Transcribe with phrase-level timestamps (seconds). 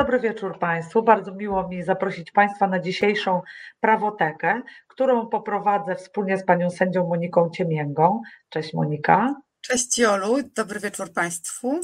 [0.00, 1.02] Dobry wieczór Państwu.
[1.02, 3.42] Bardzo miło mi zaprosić Państwa na dzisiejszą
[3.80, 8.20] prawotekę, którą poprowadzę wspólnie z panią sędzią Moniką Ciemięgą.
[8.48, 9.34] Cześć Monika.
[9.60, 11.80] Cześć Jolu, dobry wieczór Państwu.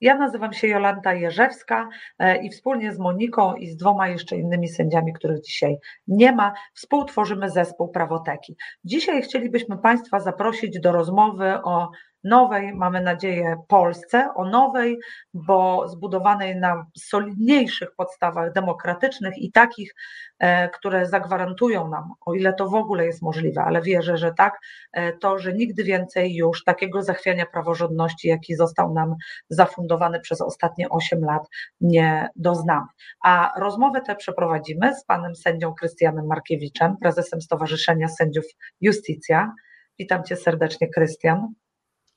[0.00, 1.88] Ja nazywam się Jolanta Jerzewska
[2.18, 5.76] e, i wspólnie z Moniką i z dwoma jeszcze innymi sędziami, których dzisiaj
[6.06, 8.56] nie ma, współtworzymy zespół prawoteki.
[8.84, 11.90] Dzisiaj chcielibyśmy Państwa zaprosić do rozmowy o
[12.24, 14.98] nowej, mamy nadzieję, Polsce, o nowej,
[15.34, 19.94] bo zbudowanej na solidniejszych podstawach demokratycznych i takich,
[20.38, 24.58] e, które zagwarantują nam, o ile to w ogóle jest możliwe, ale wierzę, że tak,
[24.92, 29.14] e, to, że nigdy więcej już takiego zachwiania praworządności, jaki został nam
[29.48, 31.42] zafundowany przez ostatnie 8 lat,
[31.80, 32.86] nie doznamy.
[33.24, 38.44] A rozmowę tę przeprowadzimy z panem sędzią Krystianem Markiewiczem, prezesem Stowarzyszenia Sędziów
[38.80, 39.52] Justicja.
[39.98, 41.54] Witam cię serdecznie, Krystian.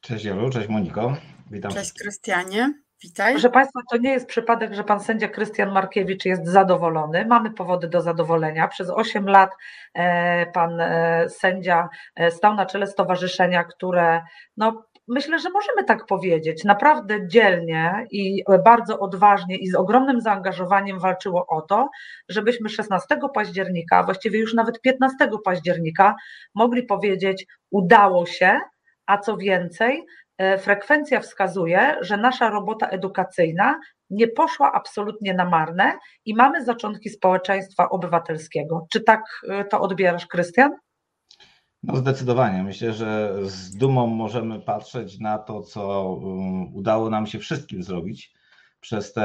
[0.02, 1.18] Cześć Jolu, cześć Moniko.
[1.52, 1.72] Witam.
[1.72, 2.74] Cześć Krystianie.
[3.04, 3.34] Witaj.
[3.34, 7.26] Proszę Państwa, to nie jest przypadek, że pan sędzia Krystian Markiewicz jest zadowolony.
[7.26, 8.68] Mamy powody do zadowolenia.
[8.68, 9.50] Przez 8 lat
[9.94, 14.22] e, pan e, sędzia e, stał na czele stowarzyszenia, które
[14.58, 21.00] no, myślę, że możemy tak powiedzieć, naprawdę dzielnie i bardzo odważnie i z ogromnym zaangażowaniem
[21.00, 21.90] walczyło o to,
[22.30, 26.16] żebyśmy 16 października, właściwie już nawet 15 października
[26.56, 28.60] mogli powiedzieć, udało się,
[29.08, 30.06] a co więcej,
[30.38, 35.94] e, frekwencja wskazuje, że nasza robota edukacyjna nie poszła absolutnie na marne
[36.26, 38.88] i mamy zaczątki społeczeństwa obywatelskiego.
[38.92, 40.72] Czy tak e, to odbierasz, Krystian?
[41.84, 42.64] No zdecydowanie.
[42.64, 48.34] Myślę, że z dumą możemy patrzeć na to, co um, udało nam się wszystkim zrobić
[48.80, 49.24] przez te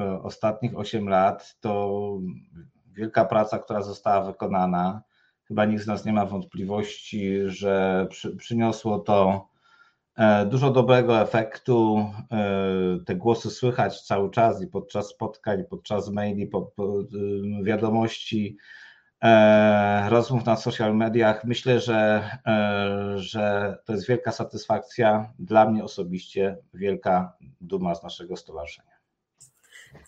[0.00, 1.56] e, ostatnich 8 lat.
[1.60, 2.00] To
[2.92, 5.02] wielka praca, która została wykonana
[5.52, 9.48] Chyba nikt z nas nie ma wątpliwości, że przy, przyniosło to
[10.16, 12.06] e, dużo dobrego efektu.
[12.30, 18.56] E, te głosy słychać cały czas i podczas spotkań, podczas maili, po, po, e, wiadomości,
[20.08, 21.44] rozmów na social mediach.
[21.44, 22.30] Myślę, że,
[23.16, 25.32] że to jest wielka satysfakcja.
[25.38, 28.92] Dla mnie osobiście wielka duma z naszego stowarzyszenia.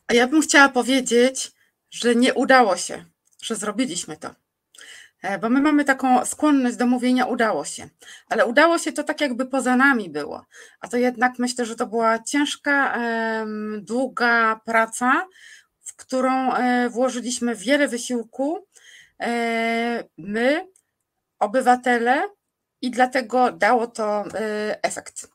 [0.06, 1.52] A ja bym chciała powiedzieć,
[1.90, 3.04] że nie udało się,
[3.42, 4.43] że zrobiliśmy to.
[5.24, 7.88] E, bo my mamy taką skłonność do mówienia udało się,
[8.28, 10.44] ale udało się to tak jakby poza nami było,
[10.80, 12.98] a to jednak myślę, że to była ciężka,
[13.78, 15.26] długa praca,
[15.80, 18.66] w którą e, włożyliśmy wiele wysiłku,
[19.20, 20.68] e, my,
[21.38, 22.28] obywatele
[22.82, 24.24] i dlatego dało to
[24.82, 25.28] efekt.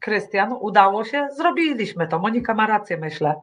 [0.00, 2.18] Krystian, udało się, zrobiliśmy to.
[2.18, 3.34] Monika ma rację, myślę.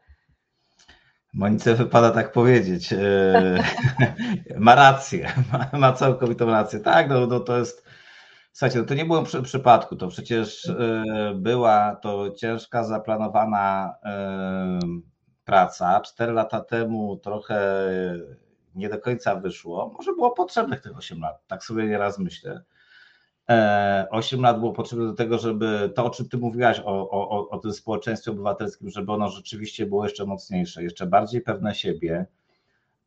[1.34, 2.94] Monice wypada tak powiedzieć.
[2.94, 3.64] E,
[4.59, 6.80] ma rację, ma, ma, całkowitą rację.
[6.80, 7.86] Tak, no, no to jest.
[8.53, 9.96] Słuchajcie, no to nie było przy, przypadku.
[9.96, 11.03] To przecież e,
[11.36, 14.80] była to ciężka, zaplanowana e,
[15.46, 16.02] praca.
[16.02, 17.86] Cztery lata temu trochę
[18.75, 19.94] nie do końca wyszło.
[19.97, 21.47] Może było potrzebnych tych 8 lat.
[21.47, 22.64] Tak sobie nieraz myślę.
[24.09, 27.50] 8 e, lat było potrzebne do tego, żeby to, o czym ty mówiłaś, o, o,
[27.50, 32.25] o tym społeczeństwie obywatelskim, żeby ono rzeczywiście było jeszcze mocniejsze, jeszcze bardziej pewne siebie.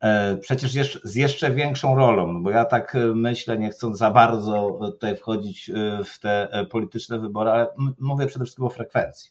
[0.00, 4.10] E, przecież jeszcze, z jeszcze większą rolą, no bo ja tak myślę, nie chcąc za
[4.10, 7.66] bardzo tutaj wchodzić e, w te polityczne wybory, ale
[8.00, 9.31] mówię przede wszystkim o frekwencji.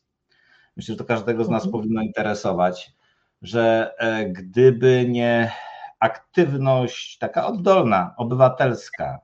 [0.78, 1.72] Myślę, że to każdego z nas mhm.
[1.72, 2.94] powinno interesować,
[3.42, 3.96] że
[4.28, 5.52] gdyby nie
[6.00, 9.20] aktywność taka oddolna, obywatelska,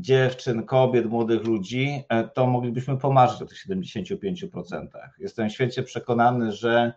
[0.00, 5.10] dziewczyn, kobiet, młodych ludzi, e, to moglibyśmy pomarzyć o tych 75%.
[5.18, 6.92] Jestem święcie przekonany, że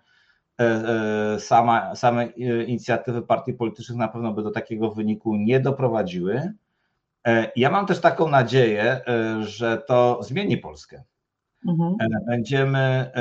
[0.60, 2.26] e, e, sama, same
[2.68, 6.54] inicjatywy partii politycznych na pewno by do takiego wyniku nie doprowadziły.
[7.56, 9.02] Ja mam też taką nadzieję,
[9.42, 11.04] że to zmieni Polskę.
[11.68, 11.96] Mhm.
[12.28, 13.12] Będziemy,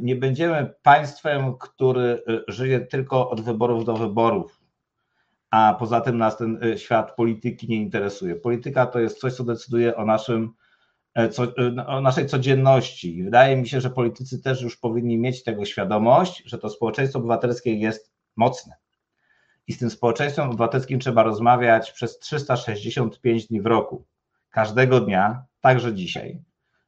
[0.00, 4.57] nie będziemy państwem, który żyje tylko od wyborów do wyborów
[5.50, 8.36] a poza tym nas ten e, świat polityki nie interesuje.
[8.36, 10.52] Polityka to jest coś, co decyduje o, naszym,
[11.14, 13.18] e, co, e, o naszej codzienności.
[13.18, 17.18] I wydaje mi się, że politycy też już powinni mieć tego świadomość, że to społeczeństwo
[17.18, 18.74] obywatelskie jest mocne.
[19.66, 24.04] I z tym społeczeństwem obywatelskim trzeba rozmawiać przez 365 dni w roku.
[24.50, 26.42] Każdego dnia, także dzisiaj.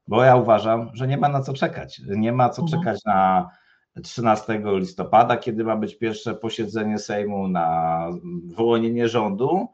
[0.08, 2.00] Bo ja uważam, że nie ma na co czekać.
[2.06, 2.82] Nie ma co mhm.
[2.82, 3.50] czekać na
[4.02, 8.06] 13 listopada, kiedy ma być pierwsze posiedzenie Sejmu na
[8.44, 9.68] wyłonienie rządu.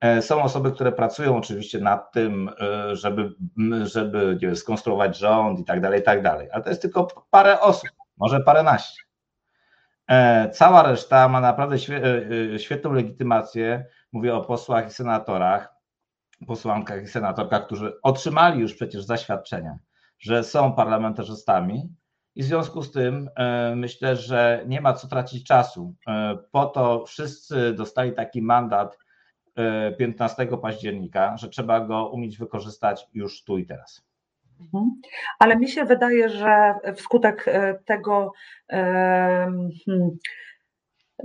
[0.00, 3.34] E, są osoby, które pracują oczywiście nad tym, e, żeby,
[3.82, 7.60] żeby wiem, skonstruować rząd i tak dalej, i tak dalej, ale to jest tylko parę
[7.60, 9.02] osób, może paręnaście.
[10.08, 11.76] E, cała reszta ma naprawdę
[12.58, 13.86] świetną legitymację.
[14.12, 15.74] Mówię o posłach i senatorach,
[16.46, 19.78] posłankach i senatorkach, którzy otrzymali już przecież zaświadczenia,
[20.18, 21.94] że są parlamentarzystami
[22.34, 23.30] I w związku z tym
[23.76, 25.94] myślę, że nie ma co tracić czasu.
[26.52, 28.98] Po to wszyscy dostali taki mandat
[29.98, 34.02] 15 października, że trzeba go umieć wykorzystać już tu i teraz.
[34.60, 35.00] Mhm.
[35.38, 37.46] Ale mi się wydaje, że wskutek
[37.84, 38.32] tego.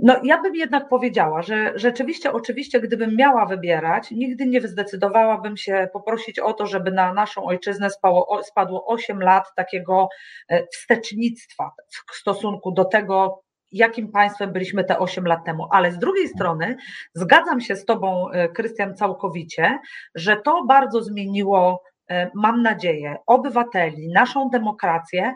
[0.02, 5.88] No, ja bym jednak powiedziała, że rzeczywiście, oczywiście, gdybym miała wybierać, nigdy nie zdecydowałabym się
[5.92, 10.08] poprosić o to, żeby na naszą ojczyznę spało, spadło 8 lat takiego
[10.48, 11.70] e, wstecznictwa
[12.12, 15.68] w stosunku do tego, jakim państwem byliśmy te 8 lat temu.
[15.70, 16.76] Ale z drugiej strony
[17.14, 19.78] zgadzam się z Tobą, e, Krystian, całkowicie,
[20.14, 25.34] że to bardzo zmieniło, e, mam nadzieję, obywateli, naszą demokrację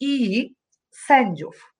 [0.00, 0.54] i
[0.90, 1.71] sędziów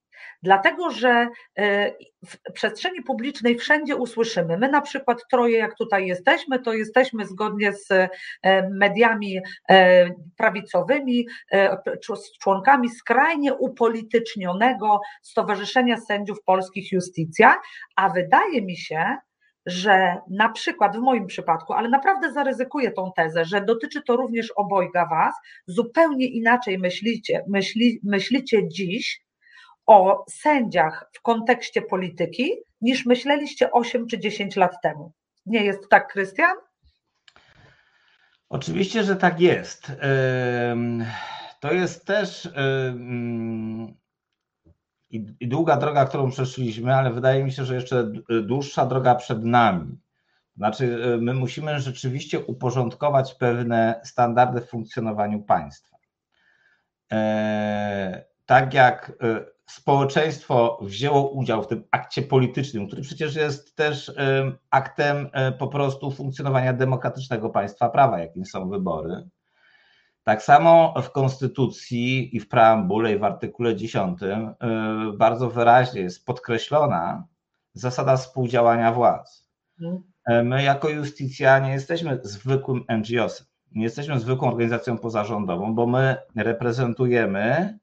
[0.42, 1.28] Dlatego, że
[1.58, 1.90] e,
[2.26, 4.58] w przestrzeni publicznej wszędzie usłyszymy.
[4.58, 8.08] My na przykład troje, jak tutaj jesteśmy, to jesteśmy zgodnie z e,
[8.70, 9.40] mediami
[9.70, 11.26] e, prawicowymi,
[12.14, 17.60] z członkami skrajnie upolitycznionego Stowarzyszenia Sędziów Polskich Justicja,
[17.96, 19.16] a wydaje mi się,
[19.66, 24.50] że na przykład w moim przypadku, ale naprawdę zaryzykuję tą tezę, że dotyczy to również
[24.56, 25.34] obojga Was,
[25.66, 29.22] zupełnie inaczej myślicie, myśli, myślicie dziś
[29.86, 35.12] o sędziach w kontekście polityki, niż myśleliście 8 czy 10 lat temu.
[35.46, 36.56] Nie jest tak, Krystian?
[38.48, 39.92] Oczywiście, że tak jest.
[41.60, 42.48] To jest też
[45.40, 48.12] i długa droga, którą przeszliśmy, ale wydaje mi się, że jeszcze
[48.42, 49.98] dłuższa droga przed nami.
[50.56, 55.96] Znaczy, my musimy rzeczywiście uporządkować pewne standardy w funkcjonowaniu państwa.
[57.12, 64.12] E, tak jak e, społeczeństwo wzięło udział w tym akcie politycznym, który przecież jest też
[64.70, 69.28] aktem e, po prostu funkcjonowania demokratycznego państwa prawa, jakim są wybory.
[70.24, 74.54] Tak samo w Konstytucji i w preambule i w artykule 10 e,
[75.16, 77.24] bardzo wyraźnie jest podkreślona
[77.72, 79.48] zasada współdziałania władz.
[79.80, 80.02] Mhm.
[80.26, 86.16] E, my jako Justicja nie jesteśmy zwykłym NGO-sem, nie jesteśmy zwykłą organizacją pozarządową, bo my
[86.36, 87.78] reprezentujemy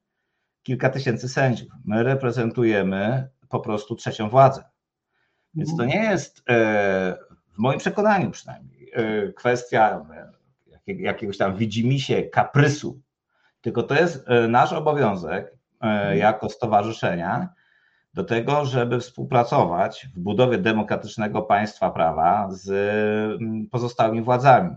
[0.62, 1.68] kilka tysięcy sędziów.
[1.84, 4.64] My reprezentujemy po prostu trzecią władzę.
[5.54, 7.18] Więc to nie jest, e,
[7.52, 10.32] w moim przekonaniu przynajmniej, e, kwestia e,
[10.86, 13.00] jakiegoś tam widzimisię, kaprysu,
[13.60, 15.56] tylko to jest nasz obowiązek
[16.14, 17.48] jako stowarzyszenia
[18.14, 22.70] do tego, żeby współpracować w budowie demokratycznego państwa prawa z
[23.70, 24.76] pozostałymi władzami.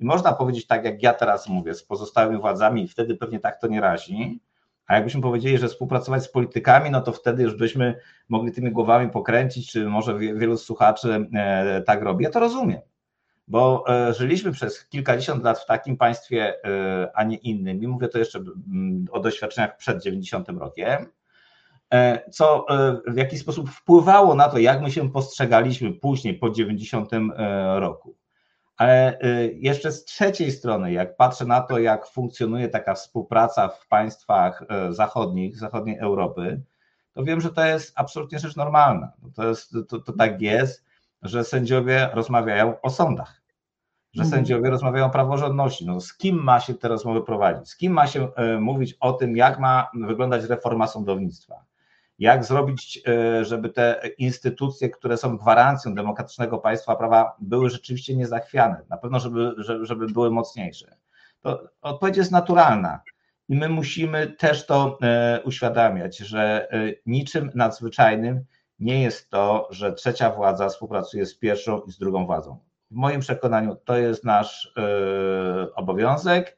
[0.00, 3.60] I można powiedzieć tak, jak ja teraz mówię, z pozostałymi władzami, i wtedy pewnie tak
[3.60, 4.40] to nie razi,
[4.88, 9.10] a jakbyśmy powiedzieli, że współpracować z politykami, no to wtedy już byśmy mogli tymi głowami
[9.10, 12.24] pokręcić, czy może wielu słuchaczy e, tak robi.
[12.24, 12.80] Ja to rozumiem,
[13.48, 17.82] bo e, żyliśmy przez kilkadziesiąt lat w takim państwie, e, a nie innym.
[17.82, 21.06] I mówię to jeszcze mm, o doświadczeniach przed 90 rokiem,
[22.32, 22.66] co
[23.06, 27.10] w jakiś sposób wpływało na to, jak my się postrzegaliśmy później po 90
[27.76, 28.14] roku.
[28.78, 33.86] Ale y, jeszcze z trzeciej strony, jak patrzę na to, jak funkcjonuje taka współpraca w
[33.86, 36.62] państwach y, zachodnich, zachodniej Europy,
[37.12, 39.12] to wiem, że to jest absolutnie rzecz normalna.
[39.34, 40.84] To, jest, to, to tak jest,
[41.22, 43.42] że sędziowie rozmawiają o sądach,
[44.12, 44.38] że mhm.
[44.38, 45.86] sędziowie rozmawiają o praworządności.
[45.86, 47.68] No, z kim ma się te rozmowy prowadzić?
[47.68, 51.67] Z kim ma się y, mówić o tym, jak ma wyglądać reforma sądownictwa?
[52.18, 58.82] Jak zrobić, e, żeby te instytucje, które są gwarancją demokratycznego państwa prawa, były rzeczywiście niezachwiane,
[58.88, 60.96] na pewno, żeby, żeby były mocniejsze.
[61.40, 63.00] To odpowiedź jest naturalna.
[63.48, 68.44] I my musimy też to e, uświadamiać, że e, niczym nadzwyczajnym
[68.78, 72.58] nie jest to, że trzecia władza współpracuje z pierwszą i z drugą władzą.
[72.90, 74.74] W moim przekonaniu to jest nasz
[75.74, 76.56] obowiązek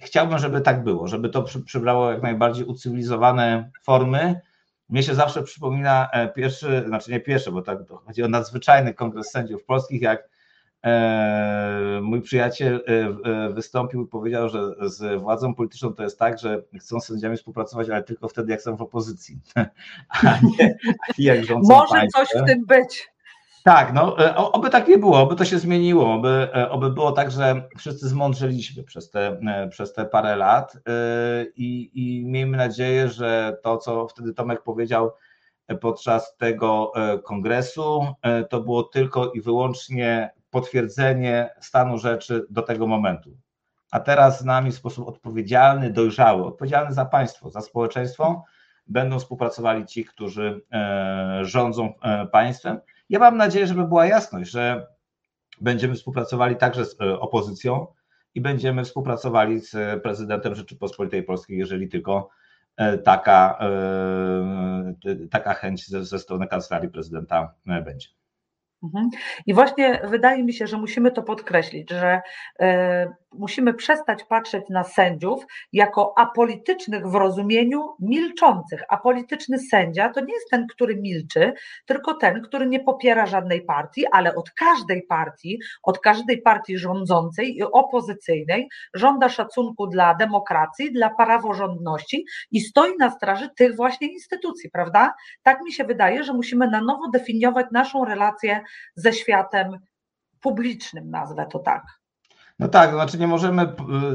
[0.00, 4.40] chciałbym, żeby tak było, żeby to przybrało jak najbardziej ucywilizowane formy.
[4.88, 9.30] Mnie się zawsze przypomina e, pierwszy, znaczy nie pierwszy, bo tak chodzi o nadzwyczajny kongres
[9.30, 10.28] sędziów polskich, jak
[10.84, 12.84] e, mój przyjaciel
[13.50, 17.90] wystąpił i powiedział, że z władzą polityczną to jest tak, że chcą z sędziami współpracować,
[17.90, 19.38] ale tylko wtedy, jak są w opozycji,
[20.24, 20.38] a
[21.18, 22.26] nie jak rządzą Może państwem.
[22.26, 23.15] coś w tym być.
[23.66, 27.12] Tak, no e, oby tak nie było, oby to się zmieniło, oby, e, oby było
[27.12, 30.76] tak, że wszyscy zmądrzeliśmy przez te, e, przez te parę lat
[31.56, 35.12] i, i miejmy nadzieję, że to, co wtedy Tomek powiedział
[35.80, 36.92] podczas tego
[37.24, 38.06] kongresu,
[38.50, 43.30] to było tylko i wyłącznie potwierdzenie stanu rzeczy do tego momentu.
[43.90, 48.44] A teraz z nami w sposób odpowiedzialny, dojrzały, odpowiedzialny za państwo, za społeczeństwo,
[48.86, 50.62] będą współpracowali ci, którzy
[51.42, 51.92] rządzą
[52.32, 54.86] państwem ja mam nadzieję, żeby była jasność, że
[55.60, 57.86] będziemy współpracowali także z e, opozycją
[58.34, 62.28] i będziemy współpracowali z prezydentem Rzeczypospolitej Polskiej, jeżeli tylko
[63.04, 63.58] taka,
[65.30, 68.08] taka chęć ze, ze strony kancelarii prezydenta będzie.
[68.82, 69.10] Mhm.
[69.46, 72.20] I właśnie wydaje mi się, że musimy to podkreślić, że
[72.60, 78.82] e, musimy przestać patrzeć na sędziów jako apolitycznych w rozumieniu milczących.
[78.88, 81.52] Apolityczny sędzia to nie jest ten, który milczy,
[81.86, 87.56] tylko ten, który nie popiera żadnej partii, ale od każdej partii, od każdej partii rządzącej
[87.56, 94.70] i opozycyjnej żąda szacunku dla demokracji, dla praworządności i stoi na straży tych właśnie instytucji,
[94.70, 95.14] prawda?
[95.42, 98.60] Tak mi się wydaje, że musimy na nowo definiować naszą relację
[98.94, 99.78] ze światem
[100.40, 101.82] publicznym, nazwę to tak.
[102.58, 103.66] No tak, znaczy nie możemy y,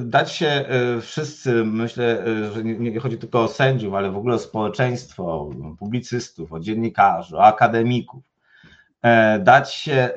[0.01, 0.65] dać się
[0.98, 5.24] y, wszyscy, myślę, y, że nie, chodzi tylko o sędziów, ale w ogóle o społeczeństwo,
[5.24, 8.24] o publicystów, o dziennikarzy, o akademików,
[9.01, 10.10] e, dać się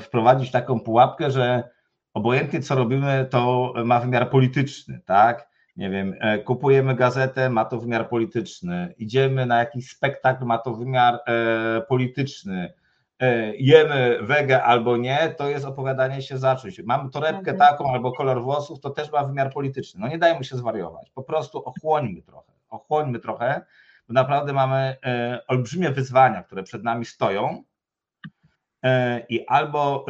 [0.00, 1.70] wprowadzić taką pułapkę, że
[2.14, 5.48] obojętnie co robimy, to ma wymiar polityczny, tak?
[5.76, 10.74] Nie wiem, e, kupujemy gazetę, ma to wymiar polityczny, idziemy na jakiś spektakl, ma to
[10.74, 12.72] wymiar e, polityczny
[13.58, 16.78] jemy wege albo nie, to jest opowiadanie się za czymś.
[16.78, 17.58] Mamy torebkę mhm.
[17.58, 20.00] taką albo kolor włosów, to też ma wymiar polityczny.
[20.00, 21.10] No nie dajmy się zwariować.
[21.10, 22.52] Po prostu ochłońmy trochę.
[22.68, 23.60] Ochłońmy trochę,
[24.08, 27.64] bo naprawdę mamy e, olbrzymie wyzwania, które przed nami stoją.
[28.82, 30.06] E, I albo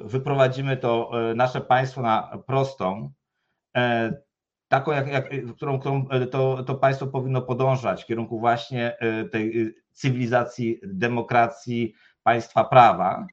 [0.00, 3.12] wyprowadzimy to nasze państwo na prostą,
[4.68, 8.96] taką, jak, jak, którą, którą to, to państwo powinno podążać w kierunku właśnie
[9.32, 13.26] tej cywilizacji, demokracji, państwa prawa,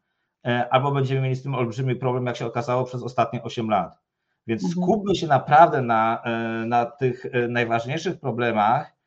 [0.47, 3.99] e, albo będziemy mieli z tym olbrzymi problem, jak się okazało, przez ostatnie 8 lat.
[4.47, 4.83] Więc mhm.
[4.83, 8.99] skupmy się naprawdę na, e, na tych e, najważniejszych problemach.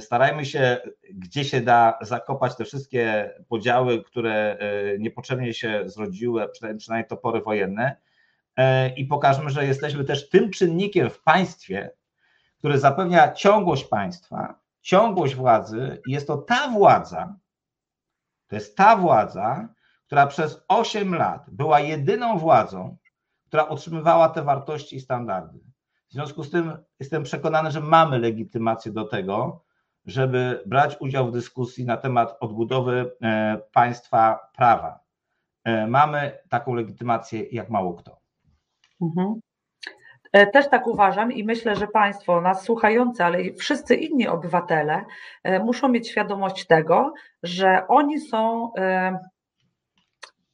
[0.00, 0.76] Starajmy się,
[1.10, 4.58] gdzie się da, zakopać te wszystkie podziały, które
[4.98, 7.96] niepotrzebnie się zrodziły, przynajmniej topory wojenne,
[8.96, 11.90] i pokażmy, że jesteśmy też tym czynnikiem w państwie,
[12.58, 17.34] który zapewnia ciągłość państwa, ciągłość władzy, i jest to ta władza,
[18.48, 19.68] to jest ta władza,
[20.06, 22.96] która przez 8 lat była jedyną władzą,
[23.46, 25.58] która otrzymywała te wartości i standardy.
[26.08, 29.64] W związku z tym jestem przekonany, że mamy legitymację do tego,
[30.06, 35.00] żeby brać udział w dyskusji na temat odbudowy e, państwa prawa.
[35.64, 38.20] E, mamy taką legitymację jak mało kto.
[39.02, 39.40] Mhm.
[40.32, 45.04] E, też tak uważam i myślę, że Państwo, nas słuchający, ale i wszyscy inni obywatele
[45.64, 48.72] muszą mieć świadomość tego, że oni są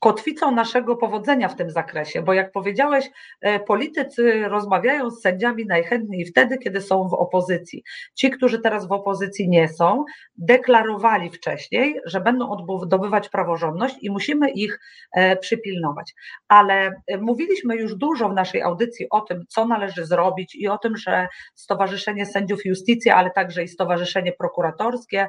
[0.04, 6.26] kotwicą naszego powodzenia w tym zakresie, bo jak powiedziałeś, e, politycy rozmawiają z sędziami najchętniej
[6.26, 7.82] wtedy, kiedy są w opozycji.
[8.14, 10.04] Ci, którzy teraz w opozycji nie są,
[10.36, 14.80] deklarowali wcześniej, że będą odbudowywać praworządność i musimy ich
[15.12, 16.14] e, przypilnować.
[16.48, 20.78] Ale e, mówiliśmy już dużo w naszej audycji o tym, co należy zrobić i o
[20.78, 25.28] tym, że Stowarzyszenie Sędziów Justicji, ale także i Stowarzyszenie Prokuratorskie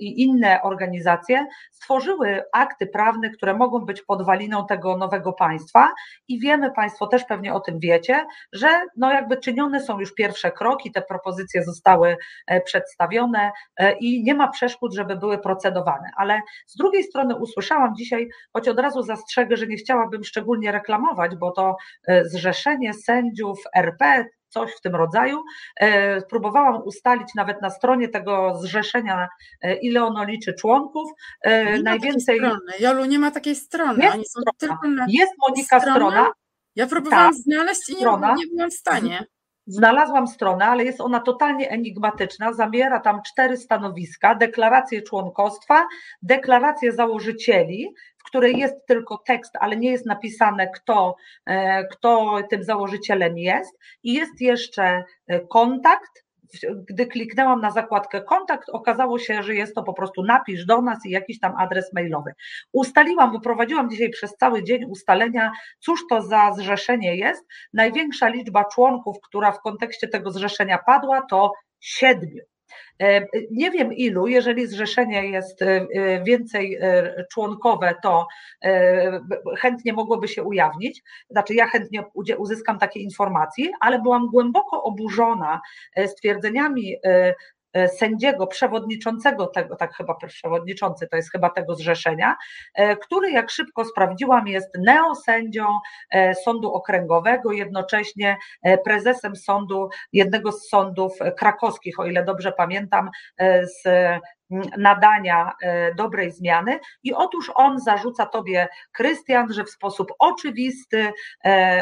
[0.00, 5.92] i inne organizacje stworzyły akty prawne, które mogą być być podwaliną tego nowego państwa
[6.28, 10.52] i wiemy, Państwo też pewnie o tym wiecie, że no jakby czynione są już pierwsze
[10.52, 12.16] kroki, te propozycje zostały
[12.46, 16.10] e, przedstawione e, i nie ma przeszkód, żeby były procedowane.
[16.16, 21.36] Ale z drugiej strony usłyszałam dzisiaj, choć od razu zastrzegę, że nie chciałabym szczególnie reklamować,
[21.36, 25.42] bo to e, zrzeszenie sędziów RP, coś w tym rodzaju.
[25.76, 29.28] E, próbowałam ustalić nawet na stronie tego zrzeszenia,
[29.62, 31.10] e, ile ono liczy członków.
[31.42, 32.40] E, nie Najwięcej.
[32.80, 34.04] Jolu, nie ma takiej strony.
[34.04, 35.06] Jest, strona.
[35.08, 35.94] jest Monika strona.
[35.94, 36.32] strona.
[36.76, 39.26] Ja próbowałam tak, znaleźć i nie, nie byłam w stanie.
[39.66, 42.52] Znalazłam stronę, ale jest ona totalnie enigmatyczna.
[42.52, 45.86] Zawiera tam cztery stanowiska: deklarację członkostwa,
[46.22, 52.64] deklarację założycieli, w której jest tylko tekst, ale nie jest napisane, kto, e, kto tym
[52.64, 56.24] założycielem jest, i jest jeszcze e, kontakt.
[56.88, 61.06] Gdy kliknęłam na zakładkę kontakt, okazało się, że jest to po prostu napisz do nas
[61.06, 62.32] i jakiś tam adres mailowy.
[62.72, 67.46] Ustaliłam, wyprowadziłam dzisiaj przez cały dzień ustalenia, cóż to za zrzeszenie jest.
[67.72, 72.49] Największa liczba członków, która w kontekście tego zrzeszenia padła, to siedmiu.
[73.02, 75.86] E, nie wiem ilu, jeżeli zrzeszenie jest e,
[76.24, 78.26] więcej e, członkowe, to
[79.58, 81.02] chętnie mogłoby się ujawnić.
[81.30, 82.04] Znaczy, ja chętnie
[82.38, 85.60] uzyskam takie informacje, ale byłam głęboko oburzona
[86.06, 86.96] stwierdzeniami
[87.98, 92.36] sędziego, przewodniczącego tego, tak chyba przewodniczący to jest chyba tego zrzeszenia,
[92.74, 95.66] e, który jak szybko sprawdziłam jest neosędzią
[96.10, 98.36] e, sądu okręgowego, jednocześnie
[98.84, 103.10] prezesem sądu, jednego z sądów krakowskich, o ile dobrze pamiętam,
[103.62, 103.82] z
[104.78, 105.52] nadania
[105.96, 106.78] dobrej zmiany.
[107.02, 111.12] I otóż on zarzuca tobie, Krystian, że w sposób oczywisty,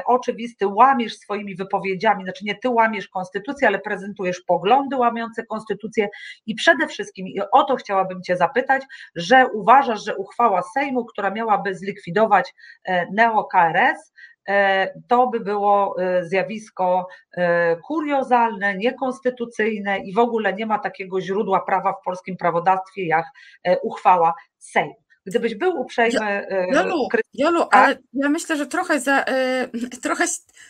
[0.06, 6.08] oczywisty łamiesz swoimi wypowiedziami, znaczy nie ty łamiesz konstytucję, ale prezentujesz poglądy łamiące konstytucję
[6.46, 8.82] i przede wszystkim, i o to chciałabym cię zapytać,
[9.14, 12.54] że uważasz, że uchwała Sejmu, która miałaby zlikwidować
[13.12, 14.37] neo-KRS, E,
[15.08, 21.60] to by było e, zjawisko e, kuriozalne, niekonstytucyjne i w ogóle nie ma takiego źródła
[21.60, 23.24] prawa w polskim prawodawstwie jak
[23.82, 24.94] uchwała Sejmu.
[25.26, 26.46] Gdybyś był uprzejmy.
[26.72, 27.68] Jolu, Jolu tak?
[27.72, 29.24] ale ja myślę, że trochę za,
[30.02, 30.24] trochę,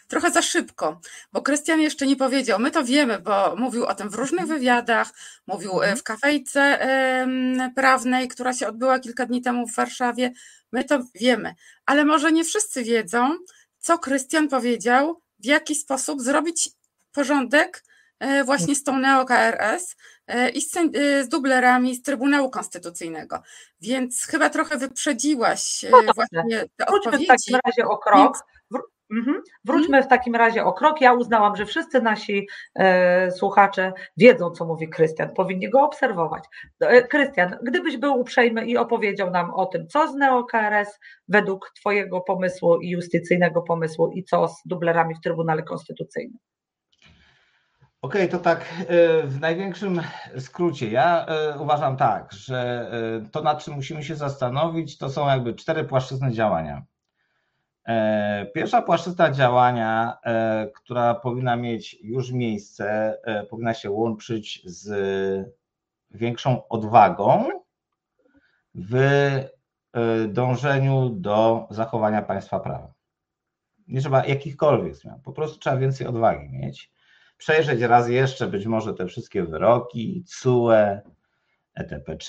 [0.08, 1.00] trochę za szybko,
[1.32, 2.58] bo Krystian jeszcze nie powiedział.
[2.58, 4.58] My to wiemy, bo mówił o tym w różnych mhm.
[4.58, 5.08] wywiadach,
[5.46, 5.96] mówił mhm.
[5.96, 6.78] w kafejce
[7.74, 10.32] prawnej, która się odbyła kilka dni temu w Warszawie.
[10.72, 11.54] My to wiemy,
[11.86, 13.30] ale może nie wszyscy wiedzą,
[13.88, 16.70] co Krystian powiedział, w jaki sposób zrobić
[17.12, 17.84] porządek
[18.18, 23.42] e, właśnie z tą neo-KRS e, i z, e, z dublerami z Trybunału Konstytucyjnego.
[23.80, 27.24] Więc chyba trochę wyprzedziłaś no właśnie te odpowiedzi.
[27.24, 28.38] w takim razie o krok.
[29.10, 29.42] Mhm.
[29.64, 31.00] Wróćmy w takim razie o krok.
[31.00, 35.34] Ja uznałam, że wszyscy nasi e, słuchacze wiedzą, co mówi Krystian.
[35.34, 36.44] Powinni go obserwować.
[36.80, 40.98] E, Krystian, gdybyś był uprzejmy i opowiedział nam o tym, co z NeoKRS
[41.28, 46.38] według Twojego pomysłu i justycyjnego pomysłu i co z dublerami w Trybunale Konstytucyjnym.
[48.02, 50.02] Okej, okay, to tak e, w największym
[50.38, 50.90] skrócie.
[50.90, 52.90] Ja e, uważam tak, że
[53.24, 56.82] e, to, nad czym musimy się zastanowić, to są jakby cztery płaszczyzny działania.
[57.88, 64.88] E, pierwsza płaszczyzna działania, e, która powinna mieć już miejsce, e, powinna się łączyć z
[66.10, 67.48] większą odwagą
[68.74, 68.98] w
[70.28, 72.92] dążeniu do zachowania państwa prawa.
[73.88, 76.92] Nie trzeba jakichkolwiek zmian, po prostu trzeba więcej odwagi mieć.
[77.36, 81.00] Przejrzeć raz jeszcze być może te wszystkie wyroki, CUE,
[81.74, 82.28] ETPC,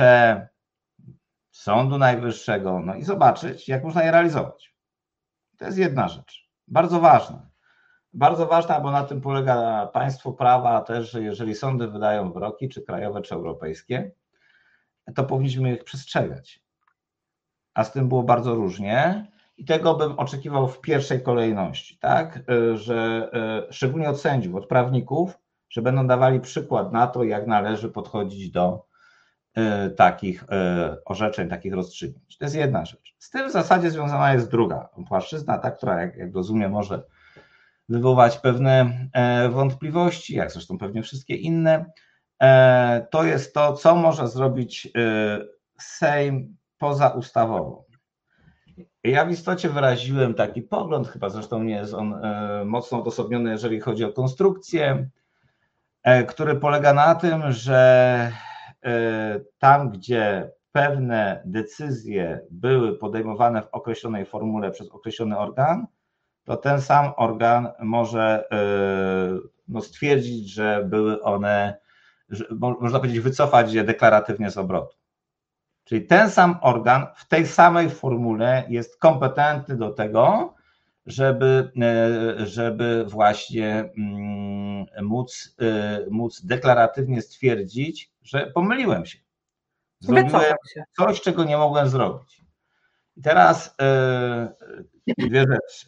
[1.51, 4.78] Sądu Najwyższego, no i zobaczyć, jak można je realizować.
[5.59, 7.49] To jest jedna rzecz, bardzo ważna.
[8.13, 12.81] Bardzo ważna, bo na tym polega państwo prawa też, że jeżeli sądy wydają wyroki, czy
[12.81, 14.11] krajowe, czy europejskie,
[15.15, 16.63] to powinniśmy ich przestrzegać.
[17.73, 22.39] A z tym było bardzo różnie i tego bym oczekiwał w pierwszej kolejności, tak?
[22.73, 27.89] Że e, szczególnie od sędziów, od prawników, że będą dawali przykład na to, jak należy
[27.89, 28.88] podchodzić do e,
[29.95, 32.37] takich e, orzeczeń, takich rozstrzygnięć.
[32.37, 33.15] To jest jedna rzecz.
[33.17, 37.03] Z tym w zasadzie związana jest druga płaszczyzna, ta, która, jak, jak rozumiem, może
[37.89, 41.85] wywołać pewne e, wątpliwości, jak zresztą pewnie wszystkie inne.
[42.41, 45.39] E, to jest to, co może zrobić e,
[45.81, 47.85] Sejm pozaustawowo.
[49.03, 52.21] Ja w istocie wyraziłem taki pogląd, chyba zresztą nie jest on
[52.65, 55.09] mocno odosobniony, jeżeli chodzi o konstrukcję,
[56.27, 58.31] który polega na tym, że
[59.57, 65.87] tam, gdzie pewne decyzje były podejmowane w określonej formule przez określony organ,
[66.43, 68.57] to ten sam organ może e,
[69.67, 71.77] no, stwierdzić, że były one,
[72.29, 74.97] że, można powiedzieć, wycofać je deklaratywnie z obrotu.
[75.83, 80.53] Czyli ten sam organ w tej samej formule jest kompetentny do tego,
[81.05, 84.38] żeby, e, żeby właśnie mm,
[85.01, 89.19] móc, e, móc deklaratywnie stwierdzić, że pomyliłem się.
[89.99, 90.29] Zrobiłem
[90.97, 92.41] coś, czego nie mogłem zrobić.
[93.17, 93.75] I teraz
[95.07, 95.87] yy, dwie rzeczy.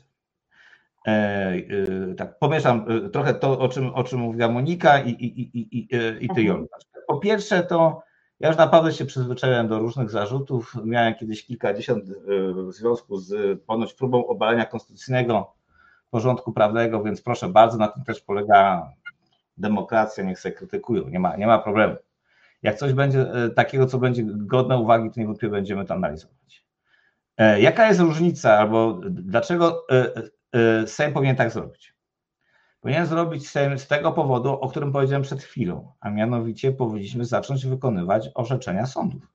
[1.08, 5.86] Yy, tak, pomieszam trochę to, o czym, o czym mówiła Monika i, i, i, i,
[6.26, 6.48] i ty, mhm.
[6.48, 6.78] Jolka.
[7.08, 8.02] Po pierwsze, to
[8.40, 10.76] ja już naprawdę się przyzwyczaiłem do różnych zarzutów.
[10.86, 12.06] Miałem kiedyś kilkadziesiąt
[12.68, 15.54] w związku z ponoć próbą obalenia konstytucyjnego
[16.12, 18.89] porządku prawnego, więc proszę bardzo, na tym też polega
[19.58, 21.95] demokracja, niech się krytykują, nie ma, nie ma problemu.
[22.63, 26.65] Jak coś będzie e, takiego, co będzie godne uwagi, to niewątpliwie będziemy to analizować.
[27.38, 29.86] E, jaka jest różnica, albo dlaczego
[30.54, 31.95] e, Sejm powinien tak zrobić?
[32.82, 37.65] Powinien zrobić Sejm z tego powodu, o którym powiedziałem przed chwilą, a mianowicie powinniśmy zacząć
[37.65, 39.28] wykonywać orzeczenia sądów.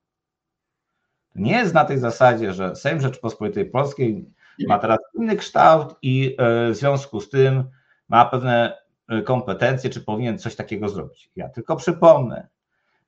[1.34, 4.30] Nie jest na tej zasadzie, że Sejm Rzeczypospolitej Polskiej
[4.69, 6.37] ma teraz inny kształt i
[6.71, 7.64] w związku z tym
[8.09, 8.79] ma pewne
[9.25, 11.31] kompetencje, czy powinien coś takiego zrobić.
[11.37, 12.49] Ja tylko przypomnę,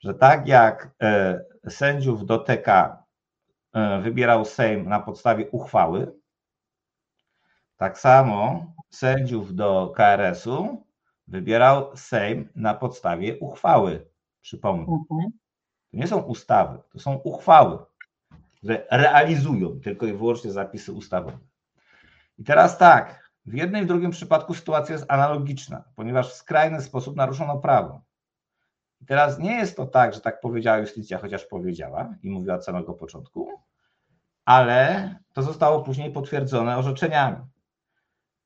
[0.00, 2.68] że tak jak e, sędziów do TK
[3.72, 6.12] e, wybierał Sejm na podstawie uchwały,
[7.76, 10.84] tak samo sędziów do KRS-u
[11.26, 14.06] wybierał Sejm na podstawie uchwały.
[14.40, 14.82] Przypomnę.
[14.82, 15.30] Mhm.
[15.90, 17.78] To nie są ustawy, to są uchwały,
[18.58, 21.38] które realizują tylko i wyłącznie zapisy ustawowe.
[22.38, 26.82] I teraz tak, w jednym i w drugim przypadku sytuacja jest analogiczna, ponieważ w skrajny
[26.82, 28.02] sposób naruszono prawo.
[29.00, 32.64] I teraz nie jest to tak, że tak powiedziała Justicja, chociaż powiedziała i mówiła od
[32.64, 33.48] samego początku,
[34.44, 37.36] ale to zostało później potwierdzone orzeczeniami.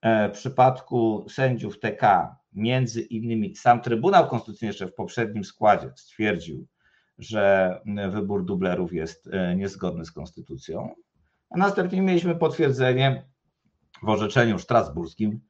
[0.03, 6.67] E, w przypadku sędziów TK, między innymi sam Trybunał Konstytucyjny jeszcze w poprzednim składzie stwierdził,
[7.23, 7.81] że
[8.11, 10.95] wybór dublerów jest e, niezgodny z konstytucją,
[11.51, 13.25] a następnie mieliśmy potwierdzenie
[14.03, 15.41] w orzeczeniu strasburskim,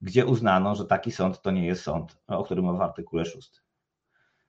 [0.00, 3.50] gdzie uznano, że taki sąd to nie jest sąd, o którym mowa w artykule 6.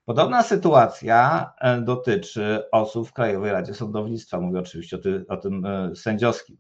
[0.05, 4.39] Podobna sytuacja e, dotyczy osób w Krajowej Radzie Sądownictwa.
[4.39, 6.57] Mówię oczywiście o, o tym e, sędziowskim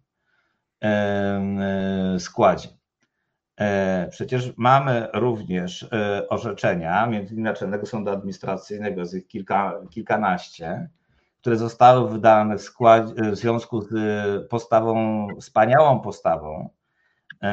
[2.19, 2.69] składzie.
[4.09, 5.89] Przecież mamy również
[6.29, 10.89] orzeczenia, między innymi Naczelnego Sądu Administracyjnego, z ich kilka, kilkanaście,
[11.41, 13.93] które zostały wydane w, składzie, w związku z
[14.49, 16.69] postawą, wspaniałą postawą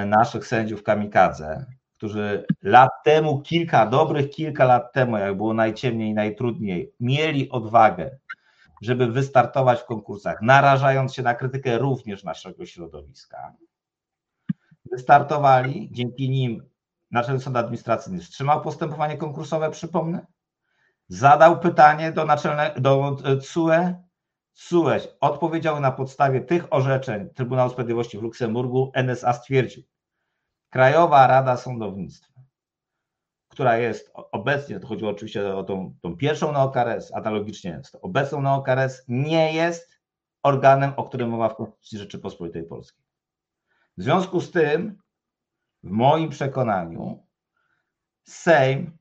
[0.07, 6.93] naszych sędziów kamikadze, którzy lat temu, kilka, dobrych kilka lat temu, jak było najciemniej, najtrudniej,
[7.01, 8.11] mieli odwagę,
[8.83, 13.53] żeby wystartować w konkursach, narażając się na krytykę również naszego środowiska.
[14.85, 16.71] Wystartowali, dzięki nim
[17.11, 20.27] Naczelny Sąd Administracyjny wstrzymał postępowanie konkursowe, przypomnę,
[21.09, 23.17] zadał pytanie do, naczelne, do
[23.53, 23.95] CUE,
[24.55, 24.91] CUE
[25.21, 29.83] odpowiedział na podstawie tych orzeczeń Trybunału Sprawiedliwości w Luksemburgu, NSA stwierdził,
[30.71, 32.41] Krajowa Rada Sądownictwa,
[33.49, 38.43] która jest obecnie, to chodziło oczywiście o tą, tą pierwszą neokares, analogicznie jest to obecną
[38.43, 40.01] neokares, nie jest
[40.43, 43.00] organem, o którym mowa w Konstytucji Rzeczypospolitej Polskiej.
[44.01, 44.99] W związku z tym,
[45.83, 47.27] w moim przekonaniu,
[48.23, 48.99] Sejm,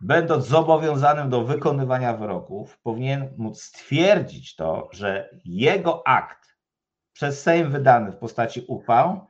[0.00, 6.56] będąc zobowiązanym do wykonywania wyroków, powinien móc stwierdzić to, że jego akt
[7.12, 9.26] przez Sejm wydany w postaci uchwał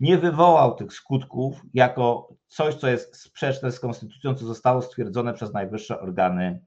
[0.00, 5.52] nie wywołał tych skutków jako coś, co jest sprzeczne z konstytucją, co zostało stwierdzone przez
[5.52, 6.64] najwyższe organy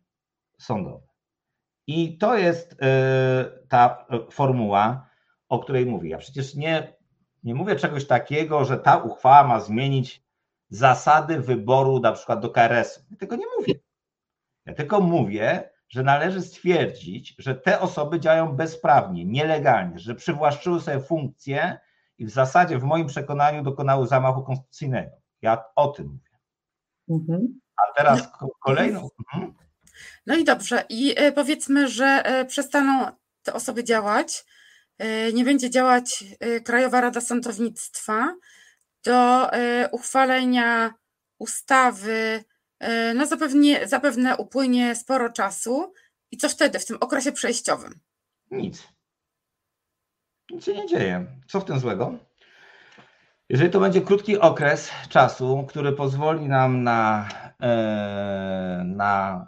[0.59, 1.07] sądowe.
[1.87, 2.77] I to jest y,
[3.67, 5.09] ta formuła,
[5.49, 6.09] o której mówię.
[6.09, 6.94] Ja przecież nie,
[7.45, 10.23] nie mówię czegoś takiego, że ta uchwała ma zmienić
[10.69, 13.01] zasady wyboru na przykład do KRS-u.
[13.11, 13.73] Ja tego nie mówię.
[14.65, 20.99] Ja tylko mówię, że należy stwierdzić, że te osoby działają bezprawnie, nielegalnie, że przywłaszczyły sobie
[20.99, 21.79] funkcje
[22.17, 25.11] i w zasadzie w moim przekonaniu dokonały zamachu konstytucyjnego.
[25.41, 26.39] Ja o tym mówię.
[27.09, 27.59] Mhm.
[27.77, 28.47] A teraz no.
[28.59, 29.09] kolejną.
[29.33, 29.53] Mhm.
[30.25, 30.83] No i dobrze.
[30.89, 33.05] I e, powiedzmy, że e, przestaną
[33.43, 34.45] te osoby działać.
[34.97, 36.23] E, nie będzie działać
[36.65, 38.35] Krajowa Rada Sądownictwa
[39.03, 39.49] do
[39.91, 40.93] uchwalenia
[41.39, 42.43] ustawy.
[43.15, 45.93] No zapewne, zapewne upłynie sporo czasu.
[46.31, 47.99] I co wtedy w tym okresie przejściowym?
[48.51, 48.87] Nic.
[50.51, 51.25] Nic się nie dzieje.
[51.47, 52.17] Co w tym złego?
[53.49, 57.29] Jeżeli to będzie krótki okres czasu, który pozwoli nam na,
[57.61, 59.47] e, na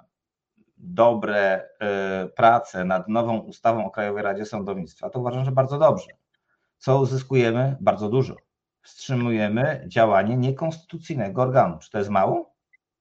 [0.77, 6.07] dobre e, prace nad nową ustawą o Krajowej Radzie Sądownictwa, to uważam, że bardzo dobrze.
[6.77, 7.77] Co uzyskujemy?
[7.81, 8.35] Bardzo dużo.
[8.81, 11.77] Wstrzymujemy działanie niekonstytucyjnego organu.
[11.79, 12.53] Czy to jest mało?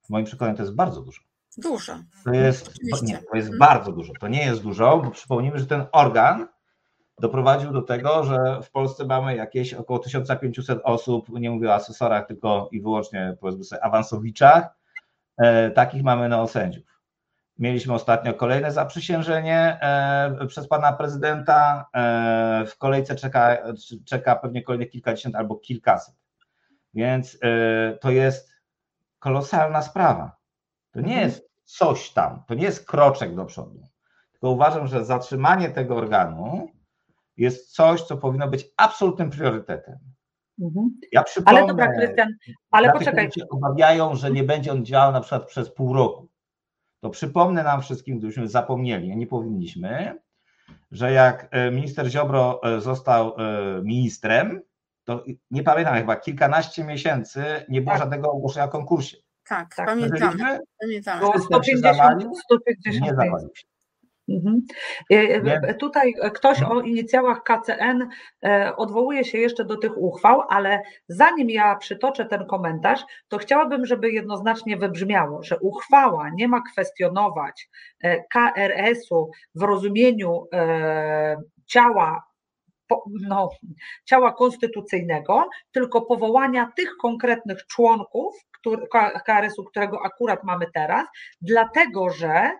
[0.03, 1.23] W moim przekonaniu to jest bardzo dużo.
[1.57, 1.93] Dużo.
[2.25, 2.71] To jest,
[3.03, 4.13] nie, to jest bardzo dużo.
[4.21, 6.49] To nie jest dużo, bo przypomnijmy, że ten organ
[7.21, 12.27] doprowadził do tego, że w Polsce mamy jakieś około 1500 osób, nie mówię o asesorach,
[12.27, 14.69] tylko i wyłącznie powiedzmy sobie awansowiczach,
[15.37, 16.96] e, takich mamy neosędziów.
[17.59, 21.87] Mieliśmy ostatnio kolejne zaprzysiężenie e, przez pana prezydenta.
[21.95, 23.59] E, w kolejce czeka,
[24.05, 26.15] czeka pewnie kolejnych kilkadziesiąt albo kilkaset.
[26.95, 27.39] Więc
[28.01, 28.53] to jest
[29.19, 30.37] kolosalna sprawa.
[30.91, 33.81] To nie jest coś tam, to nie jest kroczek do przodu.
[34.33, 36.69] Tylko uważam, że zatrzymanie tego organu
[37.37, 39.99] jest coś, co powinno być absolutnym priorytetem.
[40.63, 41.01] Mhm.
[41.13, 42.29] Ja przypomnę, ale dobra, Krystian,
[42.71, 43.33] ale poczekaj.
[43.33, 46.29] Się obawiają, że nie będzie on działał na przykład przez pół roku.
[47.07, 50.19] To przypomnę nam wszystkim, gdybyśmy zapomnieli, a nie powinniśmy,
[50.91, 54.63] że jak e, minister Ziobro e, został e, ministrem,
[55.05, 58.01] to nie pamiętam, chyba kilkanaście miesięcy nie było tak.
[58.01, 59.17] żadnego ogłoszenia o konkursie.
[59.49, 60.59] Tak, tak pamiętamy.
[60.81, 61.21] pamiętamy.
[61.21, 63.67] Było 150, 150 nie zapalił się.
[64.29, 64.63] Mhm.
[65.13, 65.17] E,
[65.69, 68.09] e, tutaj ktoś o inicjałach KCN
[68.45, 73.87] e, odwołuje się jeszcze do tych uchwał, ale zanim ja przytoczę ten komentarz, to chciałabym,
[73.87, 77.69] żeby jednoznacznie wybrzmiało, że uchwała nie ma kwestionować
[78.33, 80.47] KRS-u w rozumieniu
[81.67, 82.23] ciała
[83.21, 83.51] no,
[84.05, 88.35] ciała konstytucyjnego, tylko powołania tych konkretnych członków
[89.27, 91.07] KRS-u, którego akurat mamy teraz,
[91.41, 92.51] dlatego że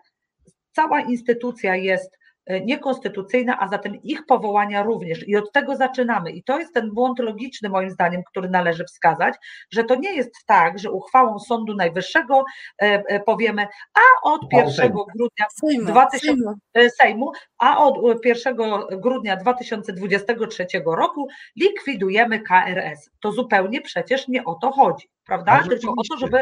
[0.77, 5.27] cała instytucja jest e, niekonstytucyjne, a zatem ich powołania również.
[5.27, 6.31] I od tego zaczynamy.
[6.31, 9.33] I to jest ten błąd logiczny, moim zdaniem, który należy wskazać,
[9.71, 12.43] że to nie jest tak, że uchwałą Sądu Najwyższego
[12.77, 18.55] e, powiemy, a od 1 grudnia Sejmu, 2000, Sejmu, a od 1
[18.91, 23.09] grudnia 2023 roku likwidujemy KRS.
[23.21, 25.63] To zupełnie przecież nie o to chodzi, prawda?
[25.69, 26.41] Tylko o to, żeby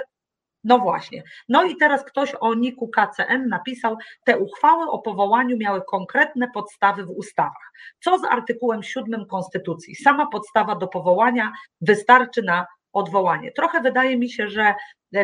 [0.65, 1.23] no właśnie.
[1.49, 7.05] No i teraz ktoś o Niku KCN napisał, te uchwały o powołaniu miały konkretne podstawy
[7.05, 7.71] w ustawach.
[7.99, 9.95] Co z artykułem 7 Konstytucji?
[9.95, 11.51] Sama podstawa do powołania
[11.81, 13.51] wystarczy na odwołanie.
[13.51, 14.75] Trochę wydaje mi się, że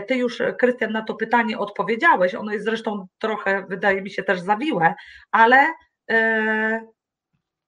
[0.07, 2.35] ty już, Krystian, na to pytanie odpowiedziałeś.
[2.35, 4.93] Ono jest zresztą trochę, wydaje mi się, też zawiłe,
[5.31, 5.67] ale
[6.09, 6.17] yy,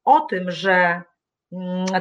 [0.03, 1.01] o tym, że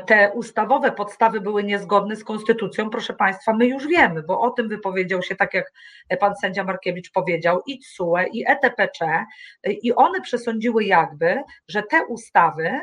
[0.07, 4.69] te ustawowe podstawy były niezgodne z konstytucją, proszę Państwa, my już wiemy, bo o tym
[4.69, 5.73] wypowiedział się, tak jak
[6.21, 9.27] pan sędzia Markiewicz powiedział, i TSUE, i ETPC,
[9.65, 12.81] i one przesądziły jakby, że te ustawy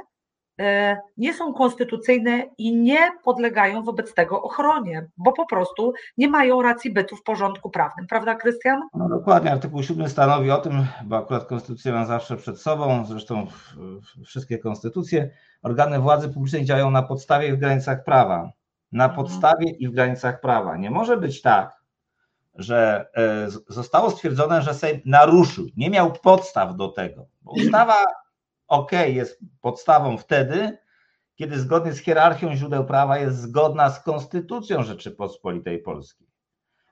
[1.17, 6.93] nie są konstytucyjne i nie podlegają wobec tego ochronie, bo po prostu nie mają racji
[6.93, 8.07] bytu w porządku prawnym.
[8.07, 8.81] Prawda, Krystian?
[8.93, 13.47] No dokładnie, artykuł 7 stanowi o tym, bo akurat konstytucję mam zawsze przed sobą, zresztą
[14.25, 15.29] wszystkie konstytucje,
[15.61, 18.51] organy władzy publicznej działają na podstawie i w granicach prawa.
[18.91, 19.23] Na mhm.
[19.23, 20.77] podstawie i w granicach prawa.
[20.77, 21.79] Nie może być tak,
[22.55, 27.25] że e, zostało stwierdzone, że Sejm naruszył, nie miał podstaw do tego.
[27.41, 27.95] Bo ustawa,
[28.69, 30.77] ok, jest podstawą wtedy,
[31.35, 36.27] kiedy zgodnie z hierarchią źródeł prawa jest zgodna z Konstytucją Rzeczypospolitej Polskiej.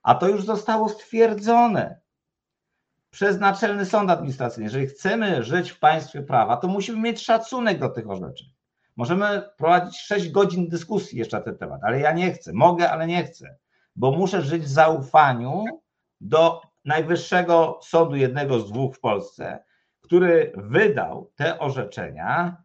[0.04, 2.00] A to już zostało stwierdzone
[3.10, 4.66] przez Naczelny Sąd Administracyjny.
[4.66, 8.48] Jeżeli chcemy żyć w państwie prawa, to musimy mieć szacunek do tych orzeczeń.
[8.96, 12.54] Możemy prowadzić 6 godzin dyskusji jeszcze na ten temat, ale ja nie chcę.
[12.54, 13.58] Mogę, ale nie chcę,
[13.96, 15.66] bo muszę żyć w zaufaniu
[16.22, 19.64] do najwyższego sądu, jednego z dwóch w Polsce,
[20.08, 22.58] który wydał te orzeczenia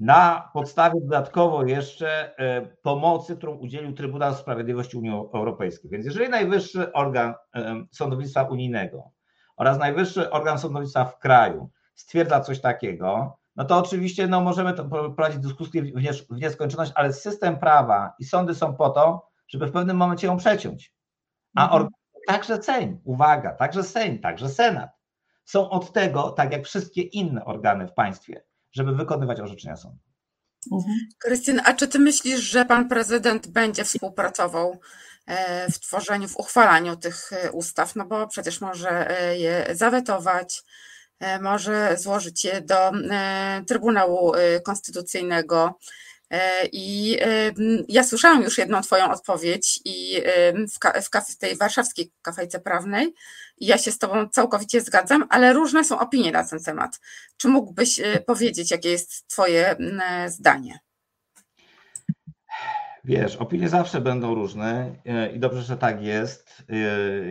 [0.00, 5.90] na podstawie dodatkowo jeszcze e, pomocy, którą udzielił Trybunał Sprawiedliwości Unii Europejskiej.
[5.90, 9.10] Więc jeżeli najwyższy organ e, sądownictwa unijnego
[9.56, 14.84] oraz najwyższy organ sądownictwa w kraju stwierdza coś takiego, no to oczywiście no, możemy to
[14.84, 15.82] prowadzić dyskusję
[16.30, 20.36] w nieskończoność, ale system prawa i sądy są po to, żeby w pewnym momencie ją
[20.36, 20.94] przeciąć.
[21.56, 21.88] A mhm.
[22.26, 24.97] także Sejm, uwaga, także Sejm, także Senat
[25.48, 29.98] są od tego, tak jak wszystkie inne organy w państwie, żeby wykonywać orzeczenia sądu.
[30.72, 30.94] Mhm.
[31.18, 34.80] Krystian, a czy ty myślisz, że pan prezydent będzie współpracował
[35.26, 37.96] e, w tworzeniu, w uchwalaniu tych e, ustaw?
[37.96, 40.62] No bo przecież może e, je zawetować,
[41.40, 42.92] może złożyć je do
[43.66, 44.32] Trybunału
[44.64, 45.78] Konstytucyjnego.
[46.72, 47.18] I
[47.88, 50.22] ja słyszałam już jedną Twoją odpowiedź i
[50.68, 53.14] w, w, w tej warszawskiej kafejce prawnej
[53.58, 57.00] i ja się z Tobą całkowicie zgadzam, ale różne są opinie na ten temat.
[57.36, 59.76] Czy mógłbyś powiedzieć, jakie jest Twoje
[60.26, 60.78] zdanie?
[63.04, 64.94] Wiesz, opinie zawsze będą różne
[65.34, 66.62] i dobrze, że tak jest.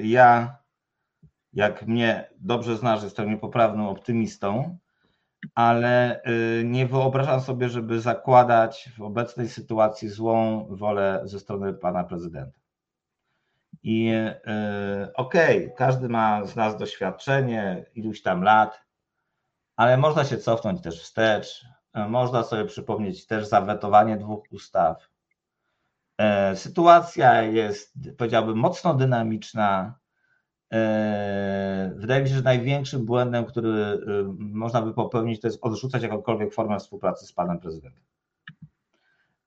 [0.03, 0.57] Ja
[1.53, 4.77] jak mnie dobrze znasz, jestem niepoprawnym optymistą,
[5.57, 6.21] ale
[6.59, 12.59] y, nie wyobrażam sobie, żeby zakładać w obecnej sytuacji złą wolę ze strony pana prezydenta.
[13.83, 18.81] I y, okej, okay, każdy ma z nas doświadczenie, iluś tam lat,
[19.75, 21.65] ale można się cofnąć też wstecz.
[22.09, 25.09] Można sobie przypomnieć też zawetowanie dwóch ustaw.
[26.55, 29.99] Sytuacja jest, powiedziałbym, mocno dynamiczna.
[30.73, 33.99] E, wydaje mi się, że największym błędem, który e,
[34.37, 38.03] można by popełnić, to jest odrzucać jakąkolwiek formę współpracy z panem prezydentem.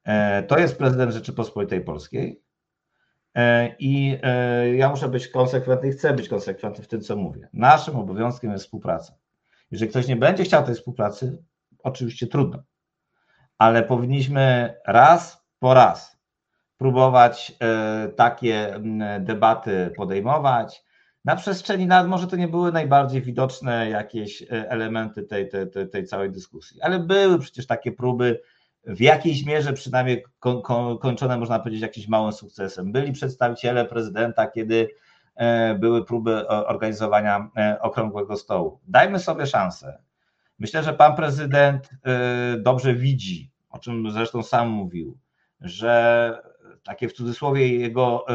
[0.04, 2.42] E, to jest prezydent Rzeczypospolitej Polskiej
[3.78, 4.18] i
[4.74, 7.48] ja muszę być konsekwentny i chcę być konsekwentny w tym, co mówię.
[7.52, 9.14] Naszym obowiązkiem jest współpraca.
[9.70, 11.42] Jeżeli ktoś nie będzie chciał tej współpracy,
[11.82, 12.62] oczywiście trudno,
[13.58, 16.18] ale powinniśmy raz po raz
[16.76, 17.52] próbować
[18.16, 18.80] takie
[19.20, 20.84] debaty podejmować,
[21.24, 25.88] na przestrzeni lat może to nie były najbardziej widoczne jakieś e, elementy tej, tej, tej,
[25.88, 28.40] tej całej dyskusji, ale były przecież takie próby,
[28.84, 30.24] w jakiejś mierze przynajmniej
[31.00, 32.92] kończone, można powiedzieć, jakimś małym sukcesem.
[32.92, 34.88] Byli przedstawiciele prezydenta, kiedy
[35.34, 38.80] e, były próby organizowania e, okrągłego stołu.
[38.88, 40.02] Dajmy sobie szansę.
[40.58, 41.90] Myślę, że pan prezydent
[42.58, 45.18] dobrze widzi, o czym zresztą sam mówił,
[45.60, 46.34] że
[46.84, 48.26] takie w cudzysłowie jego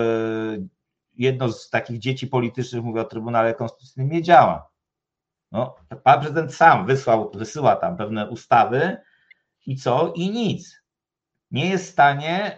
[1.18, 4.70] jedno z takich dzieci politycznych, mówię o Trybunale Konstytucyjnym, nie działa.
[5.52, 8.98] No, pan prezydent sam wysłał, wysyła tam pewne ustawy
[9.66, 10.14] i co?
[10.16, 10.82] I nic.
[11.52, 12.58] Nie jest w stanie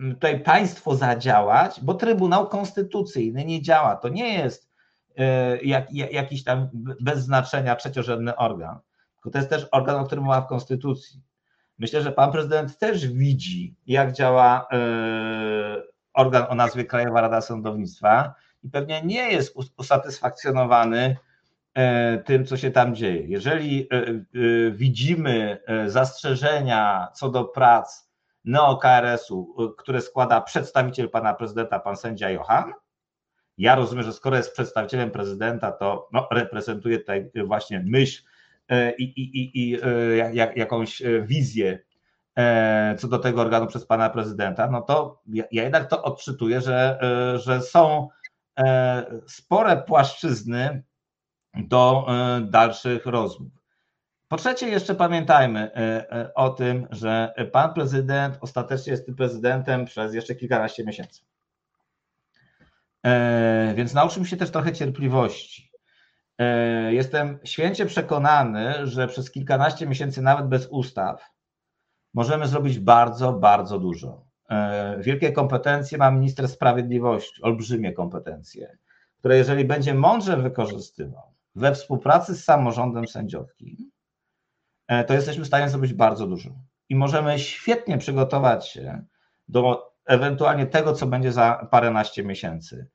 [0.00, 3.96] y, tutaj państwo zadziałać, bo Trybunał Konstytucyjny nie działa.
[3.96, 4.70] To nie jest
[5.10, 6.68] y, jak, jakiś tam
[7.00, 8.78] bez znaczenia trzeciorzędny organ.
[9.16, 11.22] tylko to jest też organ, o którym mowa w Konstytucji.
[11.78, 14.68] Myślę, że pan prezydent też widzi, jak działa
[16.16, 21.16] organ o nazwie Krajowa Rada Sądownictwa i pewnie nie jest usatysfakcjonowany
[22.24, 23.26] tym, co się tam dzieje.
[23.26, 23.88] Jeżeli
[24.72, 28.10] widzimy zastrzeżenia co do prac
[28.44, 32.72] neo-KRS-u, które składa przedstawiciel pana prezydenta, pan sędzia Johan.
[33.58, 38.22] Ja rozumiem, że skoro jest przedstawicielem prezydenta, to no, reprezentuje tutaj właśnie myśl
[38.98, 39.78] i, i, i, i
[40.32, 41.78] jak, jakąś wizję
[42.98, 46.98] co do tego organu przez pana prezydenta, no to ja, jednak to odczytuję, że,
[47.44, 48.08] że są
[49.26, 50.82] spore płaszczyzny
[51.54, 52.06] do
[52.50, 53.56] dalszych rozmów.
[54.28, 59.84] Po trzecie, jeszcze pamiętajmy e, e, o tym, że pan prezydent ostatecznie jest tym prezydentem
[59.84, 61.20] przez jeszcze kilkanaście miesięcy.
[63.02, 65.70] E, więc nauczymy się też trochę cierpliwości.
[66.88, 71.30] Jestem święcie przekonany, że przez kilkanaście miesięcy, nawet bez ustaw,
[72.16, 74.24] możemy zrobić bardzo, bardzo dużo.
[74.98, 78.78] Wielkie kompetencje ma minister sprawiedliwości, olbrzymie kompetencje,
[79.18, 81.22] które jeżeli będzie mądrze wykorzystywał
[81.54, 83.90] we współpracy z samorządem sędziowskim,
[84.88, 86.50] E, to jesteśmy w stanie zrobić bardzo dużo.
[86.88, 89.04] I możemy świetnie przygotować się
[89.48, 92.86] do ewentualnie tego, co będzie za paręnaście miesięcy.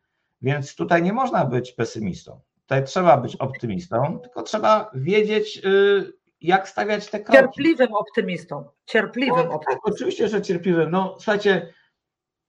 [0.41, 2.39] Więc tutaj nie można być pesymistą.
[2.61, 7.37] Tutaj trzeba być optymistą, tylko trzeba wiedzieć, y, jak stawiać te kroki.
[7.37, 8.65] Cierpliwym optymistą.
[8.85, 9.71] Cierpliwym no, optymistą.
[9.71, 10.91] Tak, oczywiście, że cierpliwym.
[10.91, 11.73] No słuchajcie,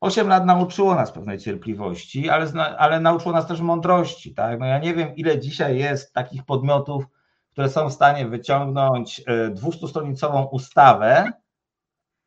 [0.00, 4.34] 8 lat nauczyło nas pewnej cierpliwości, ale, ale nauczyło nas też mądrości.
[4.34, 4.60] Tak?
[4.60, 7.04] No ja nie wiem, ile dzisiaj jest takich podmiotów,
[7.52, 9.22] które są w stanie wyciągnąć
[9.54, 11.32] 200-stronicową e, ustawę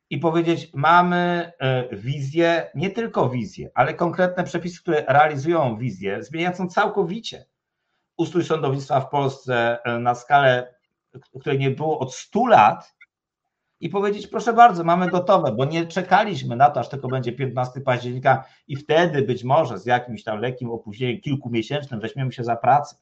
[0.10, 6.67] i powiedzieć: Mamy e, wizję, nie tylko wizję, ale konkretne przepisy, które realizują wizję, zmieniającą
[6.67, 7.45] całkowicie
[8.17, 10.74] ustrój sądownictwa w Polsce e, na skalę,
[11.19, 12.95] której nie było od 100 lat,
[13.80, 17.82] i powiedzieć: Proszę bardzo, mamy gotowe, bo nie czekaliśmy na to, aż tylko będzie 15
[17.82, 22.95] października, i wtedy być może z jakimś tam lekkim opóźnieniem kilkumiesięcznym weźmiemy się za pracę.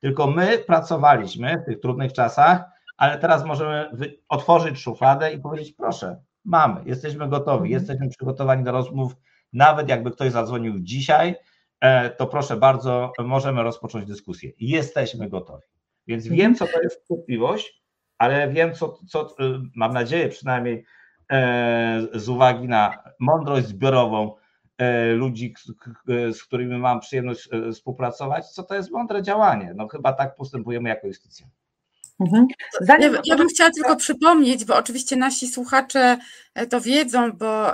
[0.00, 2.64] Tylko my pracowaliśmy w tych trudnych czasach,
[2.96, 3.90] ale teraz możemy
[4.28, 7.72] otworzyć szufladę i powiedzieć: proszę, mamy, jesteśmy gotowi, mhm.
[7.72, 9.16] jesteśmy przygotowani do rozmów.
[9.52, 11.34] Nawet jakby ktoś zadzwonił dzisiaj,
[11.80, 14.50] e, to proszę bardzo, możemy rozpocząć dyskusję.
[14.58, 15.77] Jesteśmy gotowi.
[16.08, 16.38] Więc mhm.
[16.38, 17.82] wiem, co to jest cierpliwość,
[18.18, 20.84] ale wiem, co, co e, mam nadzieję przynajmniej
[21.30, 24.34] e, z uwagi na mądrość zbiorową,
[24.78, 25.54] E, ludzi,
[26.32, 29.72] z którymi mam przyjemność e, współpracować, co to jest mądre działanie.
[29.76, 31.46] No chyba tak postępujemy jako instytucja.
[32.20, 32.46] Mhm.
[32.88, 36.18] Ja, ja, bym chciała tylko przypomnieć, bo oczywiście nasi słuchacze
[36.70, 37.72] to wiedzą, bo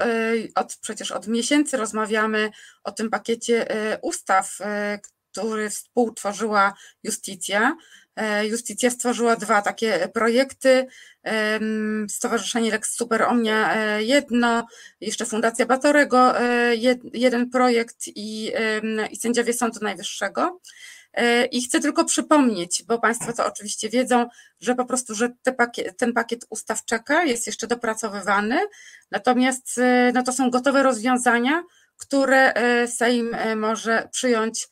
[0.54, 2.50] od, przecież od miesięcy rozmawiamy
[2.84, 3.66] o tym pakiecie
[4.02, 4.58] ustaw,
[5.32, 7.76] który współtworzyła Justicja.
[8.16, 10.86] E, Justicja stworzyła dwa takie projekty.
[12.08, 14.66] Stowarzyszenie Lex Super Omnia e, jedno,
[15.00, 16.74] jeszcze Fundacja Batorego e,
[17.14, 18.52] jeden projekt i,
[19.10, 20.60] i sędziowie Sądu Najwyższego.
[21.50, 24.28] I chcę tylko przypomnieć, bo Państwo to oczywiście wiedzą,
[24.60, 28.60] że po prostu, że pakiet, ten pakiet ustaw czeka, jest jeszcze dopracowywany,
[29.10, 29.80] natomiast
[30.14, 31.62] no to są gotowe rozwiązania,
[31.96, 32.52] które
[32.86, 34.68] Sejm może przyjąć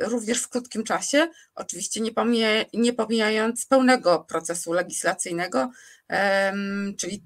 [0.00, 5.70] również w krótkim czasie, oczywiście nie, pomija, nie pomijając pełnego procesu legislacyjnego,
[6.98, 7.24] czyli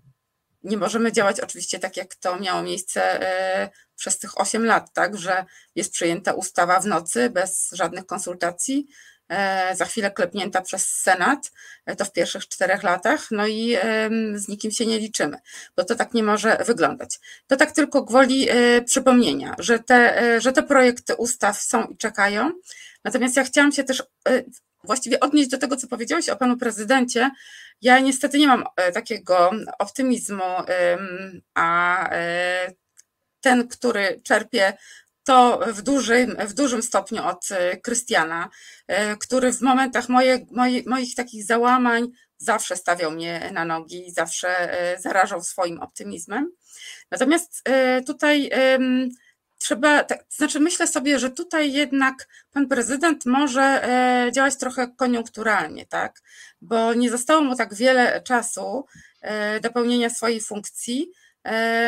[0.62, 5.16] nie możemy działać oczywiście tak, jak to miało miejsce e, przez tych 8 lat, tak,
[5.16, 9.09] że jest przyjęta ustawa w nocy bez żadnych konsultacji, E,
[9.74, 11.52] za chwilę klepnięta przez Senat,
[11.86, 13.76] e, to w pierwszych czterech latach, no i
[14.34, 15.36] z nikim się nie liczymy,
[15.76, 17.18] bo to tak nie może wyglądać.
[17.46, 22.52] To tak tylko gwoli e, przypomnienia, że te, że te projekty ustaw są i czekają.
[23.04, 24.02] Natomiast ja chciałam się też
[24.84, 27.30] właściwie odnieść do tego, co powiedziałeś o panu prezydencie.
[27.82, 28.64] Ja niestety nie mam
[28.94, 30.42] takiego optymizmu,
[31.54, 32.10] a
[33.40, 34.72] ten, który czerpie
[35.30, 38.48] to w dużym, w dużym stopniu od e, Krystiana,
[38.86, 44.12] e, który w momentach moje, moje, moich takich załamań zawsze stawiał mnie na nogi i
[44.12, 46.52] zawsze e, zarażał swoim optymizmem.
[47.10, 47.62] Natomiast
[48.06, 48.50] tutaj
[49.58, 53.88] trzeba, tak, znaczy myślę sobie, że tutaj jednak pan prezydent może
[54.34, 56.20] działać trochę koniunkturalnie, tak?
[56.60, 58.86] Bo nie zostało mu tak wiele czasu
[59.62, 61.10] do pełnienia swojej funkcji.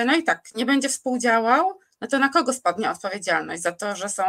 [0.07, 4.09] No i tak, nie będzie współdziałał, no to na kogo spadnie odpowiedzialność za to, że
[4.09, 4.23] są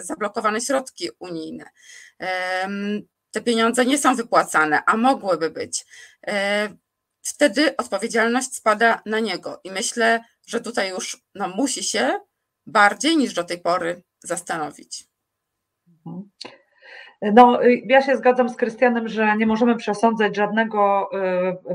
[0.00, 1.64] zablokowane środki unijne?
[3.30, 5.86] Te pieniądze nie są wypłacane, a mogłyby być.
[7.22, 12.18] Wtedy odpowiedzialność spada na niego i myślę, że tutaj już no, musi się
[12.66, 15.04] bardziej niż do tej pory zastanowić.
[15.88, 16.30] Mhm.
[17.22, 21.10] No, ja się zgadzam z Krystianem, że nie możemy przesądzać żadnego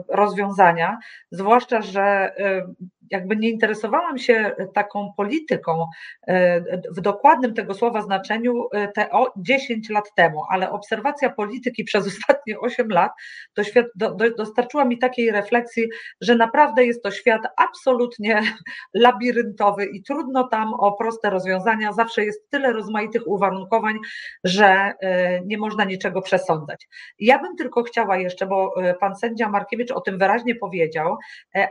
[0.08, 0.98] rozwiązania,
[1.32, 2.36] zwłaszcza, że
[3.12, 5.86] jakby nie interesowałam się taką polityką
[6.28, 12.08] e, w dokładnym tego słowa znaczeniu e, te 10 lat temu, ale obserwacja polityki przez
[12.14, 13.12] ostatnie 8 lat
[13.96, 15.90] do, do, dostarczyła mi takiej refleksji,
[16.22, 18.42] że naprawdę jest to świat absolutnie
[18.94, 21.94] labiryntowy i trudno tam o proste rozwiązania.
[21.94, 23.98] Zawsze jest tyle rozmaitych uwarunkowań,
[24.44, 26.88] że e, nie można niczego przesądzać.
[27.20, 31.18] Ja bym tylko chciała jeszcze, bo pan sędzia Markiewicz o tym wyraźnie powiedział,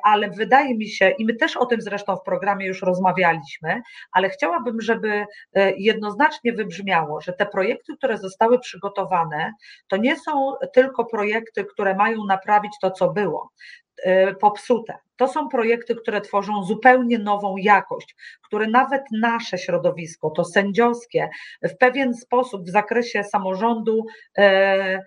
[0.03, 4.31] ale wydaje mi się, i my też o tym zresztą w programie już rozmawialiśmy, ale
[4.31, 9.53] chciałabym, żeby e, jednoznacznie wybrzmiało, że te projekty, które zostały przygotowane,
[9.89, 13.51] to nie są tylko projekty, które mają naprawić to, co było
[14.03, 14.99] e, popsute.
[15.17, 21.29] To są projekty, które tworzą zupełnie nową jakość, które nawet nasze środowisko, to sędziowskie,
[21.63, 24.07] w pewien sposób w zakresie samorządu,
[24.39, 25.03] e,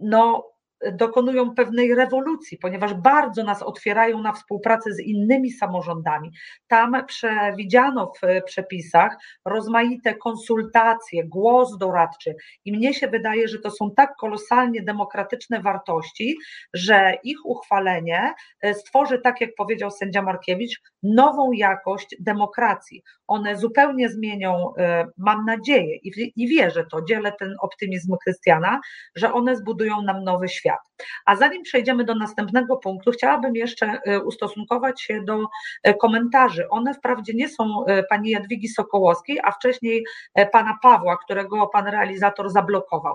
[0.00, 0.55] no,
[0.92, 6.32] dokonują pewnej rewolucji, ponieważ bardzo nas otwierają na współpracę z innymi samorządami.
[6.68, 13.90] Tam przewidziano w przepisach rozmaite konsultacje, głos doradczy i mnie się wydaje, że to są
[13.96, 16.36] tak kolosalnie demokratyczne wartości,
[16.74, 23.02] że ich uchwalenie e, stworzy, tak jak powiedział sędzia Markiewicz, nową jakość demokracji.
[23.26, 25.96] One zupełnie zmienią, e, mam nadzieję
[26.36, 28.80] i wierzę to, dzielę ten optymizm Krystiana,
[29.14, 30.96] że one zbudują nam nowy świat świat.
[31.26, 35.44] A zanim przejdziemy do następnego punktu, chciałabym jeszcze e, ustosunkować się do
[35.82, 36.68] e, komentarzy.
[36.68, 40.04] One wprawdzie nie są e, pani Jadwigi Sokołowskiej, a wcześniej
[40.52, 43.14] pana Pawła, którego pan realizator zablokował.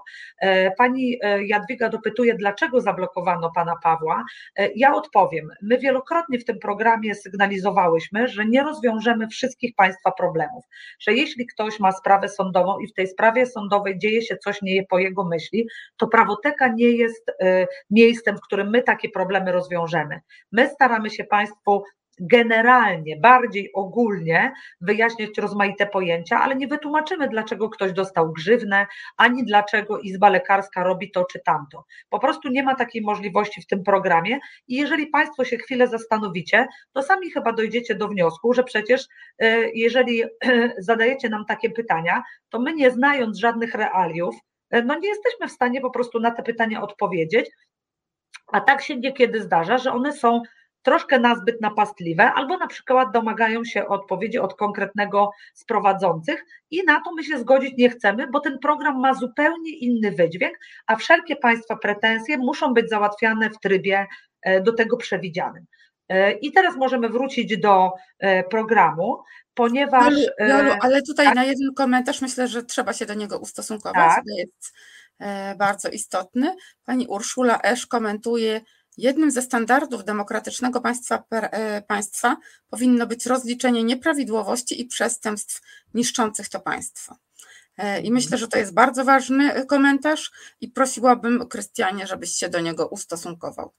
[0.78, 4.24] Pani Jadwiga dopytuje, dlaczego zablokowano pana Pawła.
[4.76, 5.49] Ja odpowiem.
[5.62, 10.64] My wielokrotnie w tym programie sygnalizowałyśmy, że nie rozwiążemy wszystkich państwa problemów,
[10.99, 14.86] że jeśli ktoś ma sprawę sądową i w tej sprawie sądowej dzieje się coś nie
[14.86, 17.32] po jego myśli, to prawoteka nie jest
[17.89, 20.20] miejscem, w którym my takie problemy rozwiążemy.
[20.52, 21.84] My staramy się Państwu
[22.22, 28.88] generalnie, bardziej ogólnie wyjaśniać rozmaite pojęcia, ale nie wytłumaczymy, dlaczego ktoś dostał grzywnę,
[29.18, 31.86] ani dlaczego Izba Lekarska robi to czy tamto.
[32.10, 36.68] Po prostu nie ma takiej możliwości w tym programie i jeżeli Państwo się chwilę zastanowicie,
[36.92, 39.08] to sami chyba dojdziecie do wniosku, że przecież
[39.39, 40.24] e, jeżeli
[40.78, 44.36] zadajecie nam takie pytania, to my nie znając żadnych realiów,
[44.86, 47.51] no nie jesteśmy w stanie po prostu na te pytania odpowiedzieć,
[48.47, 50.41] a tak się niekiedy zdarza, że one są
[50.82, 57.01] troszkę nazbyt napastliwe, albo na przykład domagają się odpowiedzi od konkretnego z prowadzących i na
[57.01, 60.57] to my się zgodzić nie chcemy, bo ten program ma zupełnie inny wydźwięk,
[60.88, 64.07] a wszelkie Państwa pretensje muszą być załatwiane w trybie
[64.41, 65.65] e, do tego przewidzianym.
[66.09, 69.24] E, I teraz możemy wrócić do e, programu,
[69.54, 70.14] ponieważ.
[70.14, 74.16] Jolu, Jolu, ale tutaj tak, na jeden komentarz myślę, że trzeba się do niego ustosunkować.
[74.16, 74.24] Tak.
[74.38, 74.74] Jest
[75.22, 76.56] E, bardzo istotny.
[76.86, 78.62] Pani Urszula Esz komentuje,
[78.97, 82.38] jednym ze standardów demokratycznego państwa, e, państwa
[82.70, 85.62] powinno być rozliczenie nieprawidłowości i przestępstw
[85.93, 87.16] niszczących to państwo.
[87.78, 90.32] E, I myślę, że to jest bardzo ważny komentarz
[90.62, 93.74] i prosiłabym Krystianie, żebyś się do niego ustosunkował.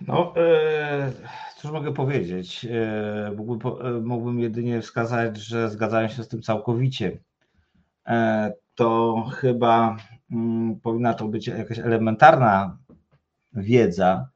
[0.00, 0.34] No,
[1.64, 2.66] cóż mogę powiedzieć?
[3.36, 7.18] Mógłbym, mógłbym jedynie wskazać, że zgadzają się z tym całkowicie
[8.74, 9.96] to chyba
[10.30, 12.78] mm, powinna to być jakaś elementarna
[13.52, 14.28] wiedza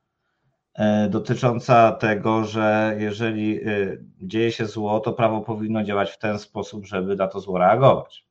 [0.74, 6.38] e, dotycząca tego, że jeżeli e, dzieje się zło, to prawo powinno działać w ten
[6.38, 8.24] sposób, żeby na to zło reagować.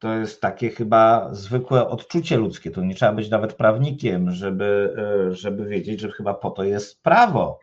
[0.00, 2.70] E, to jest takie chyba zwykłe odczucie ludzkie.
[2.70, 4.96] To nie trzeba być nawet prawnikiem, żeby,
[5.30, 7.60] żeby wiedzieć, że chyba po to jest prawo,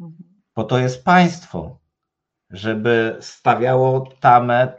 [0.00, 0.22] mhm.
[0.54, 1.82] po to jest państwo
[2.52, 4.72] żeby stawiało tamę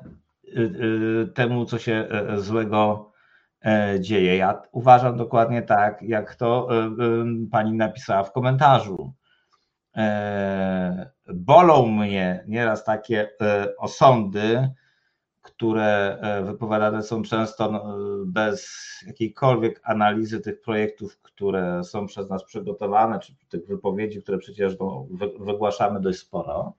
[0.43, 3.11] y, y, temu, co się e, złego
[3.65, 4.37] e, dzieje.
[4.37, 6.95] Ja uważam dokładnie tak, jak to e,
[7.51, 9.13] pani napisała w komentarzu.
[11.33, 13.29] Bolą mnie nieraz takie
[13.77, 14.69] osądy,
[15.43, 18.69] które wypowiadane są często no, bez
[19.07, 25.07] jakiejkolwiek analizy tych projektów, które są przez nas przygotowane, czy tych wypowiedzi, które przecież no,
[25.39, 26.73] wygłaszamy dość sporo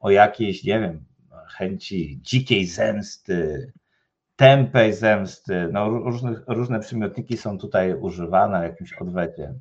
[0.00, 1.04] o jakiejś, nie wiem,
[1.48, 3.72] chęci dzikiej zemsty,
[4.36, 9.54] tępej zemsty, no różne, różne przymiotniki są tutaj używane jakimś odwecie.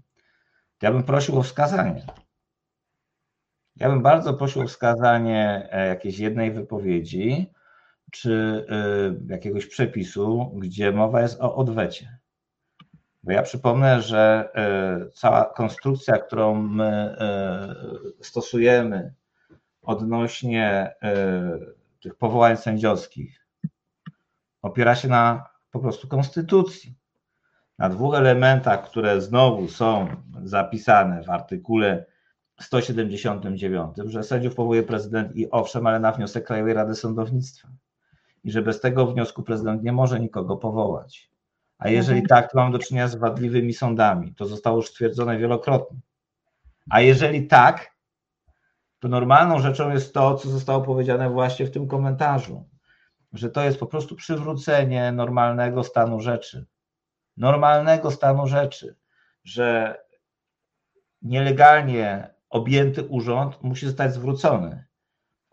[0.81, 2.05] Ja bym prosił o wskazanie.
[3.75, 7.51] Ja bym bardzo prosił o wskazanie e, jakiejś jednej wypowiedzi,
[8.11, 12.17] czy e, jakiegoś przepisu, gdzie mowa jest o odwecie.
[13.23, 17.15] Bo ja przypomnę, że e, cała konstrukcja, którą my
[18.21, 19.13] stosujemy
[19.81, 20.95] odnośnie
[22.01, 23.45] tych powołań sędziowskich
[24.65, 26.95] opiera się na po prostu konstytucji.
[27.77, 30.07] Na dwóch elementach, które znowu są
[30.43, 32.05] zapisane w artykule
[32.61, 37.67] 179, że sędziów powołuje prezydent i owszem, ale na wniosek Krajowej Rady Sądownictwa.
[38.45, 41.29] I że bez tego wniosku prezydent nie może nikogo powołać.
[41.77, 42.27] A jeżeli mhm.
[42.27, 44.35] tak, to mamy do czynienia z wadliwymi sądami.
[44.35, 45.97] To zostało już stwierdzone wielokrotnie.
[46.89, 47.95] A jeżeli tak,
[48.99, 52.69] to normalną rzeczą jest to, co zostało powiedziane właśnie w tym komentarzu,
[53.33, 56.65] że to jest po prostu przywrócenie normalnego stanu rzeczy.
[57.37, 58.95] Normalnego stanu rzeczy,
[59.43, 59.97] że
[61.21, 64.84] nielegalnie objęty urząd musi zostać zwrócony.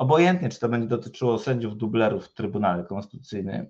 [0.02, 3.66] Obojętnie, czy to będzie dotyczyło sędziów dublerów w Trybunale Konstytucyjnym,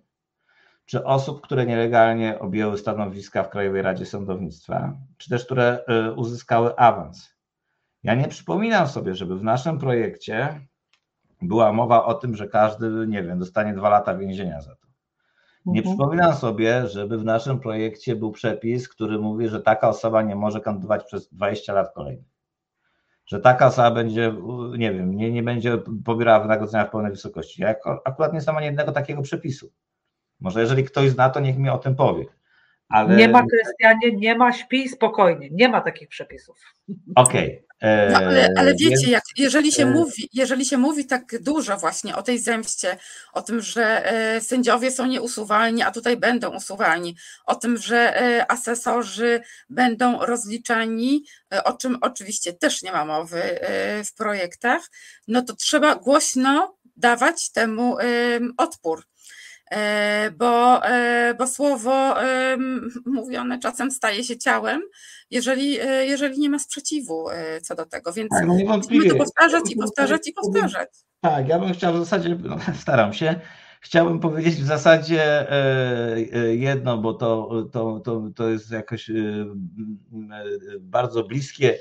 [0.84, 6.76] czy osób, które nielegalnie objęły stanowiska w Krajowej Radzie Sądownictwa, czy też które y, uzyskały
[6.76, 7.34] awans.
[8.02, 10.66] Ja nie przypominam sobie, żeby w naszym projekcie
[11.42, 14.86] była mowa o tym, że każdy, nie wiem, dostanie dwa lata więzienia za to.
[15.66, 15.96] Nie mhm.
[15.96, 20.60] przypominam sobie, żeby w naszym projekcie był przepis, który mówi, że taka osoba nie może
[20.60, 22.31] kandydować przez 20 lat kolejnych.
[23.26, 24.34] Że taka osoba będzie,
[24.78, 27.62] nie wiem, nie, nie będzie pobierała wynagrodzenia w pełnej wysokości.
[27.62, 29.72] Ja akurat nie znam ani jednego takiego przepisu.
[30.40, 32.24] Może jeżeli ktoś zna, to niech mi o tym powie.
[32.92, 33.16] Ale...
[33.16, 36.56] Nie ma, Krystianie, nie ma, śpi spokojnie, nie ma takich przepisów.
[37.16, 37.46] Okej.
[37.46, 37.72] Okay.
[38.10, 42.16] No, ale, ale wiecie, jak, jeżeli, się e, mówi, jeżeli się mówi tak dużo właśnie
[42.16, 42.96] o tej zemście,
[43.32, 47.16] o tym, że e, sędziowie są nieusuwalni, a tutaj będą usuwalni,
[47.46, 49.40] o tym, że e, asesorzy
[49.70, 51.24] będą rozliczani,
[51.64, 53.42] o czym oczywiście też nie ma mowy
[54.04, 54.82] w projektach,
[55.28, 57.96] no to trzeba głośno dawać temu
[58.56, 59.04] odpór.
[59.72, 62.14] E, bo, e, bo słowo
[63.06, 64.82] mówione czasem staje się ciałem,
[65.30, 67.26] jeżeli, e, jeżeli nie ma sprzeciwu
[67.62, 68.12] co do tego.
[68.12, 70.88] Więc tak, no musimy to powtarzać i powtarzać i powtarzać.
[71.20, 73.40] Tak, ja bym chciał w zasadzie, no, staram się,
[73.80, 75.46] chciałbym powiedzieć w zasadzie
[76.50, 79.10] jedno, bo to, to, to, to jest jakoś
[80.80, 81.78] bardzo bliskie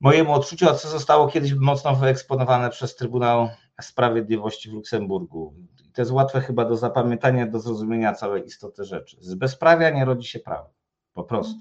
[0.00, 3.48] mojemu odczuciu, a co zostało kiedyś mocno wyeksponowane przez Trybunał
[3.80, 5.54] Sprawiedliwości w Luksemburgu
[5.98, 9.16] to jest łatwe chyba do zapamiętania, do zrozumienia całej istoty rzeczy.
[9.20, 10.70] Z bezprawia nie rodzi się prawo.
[11.12, 11.60] Po prostu.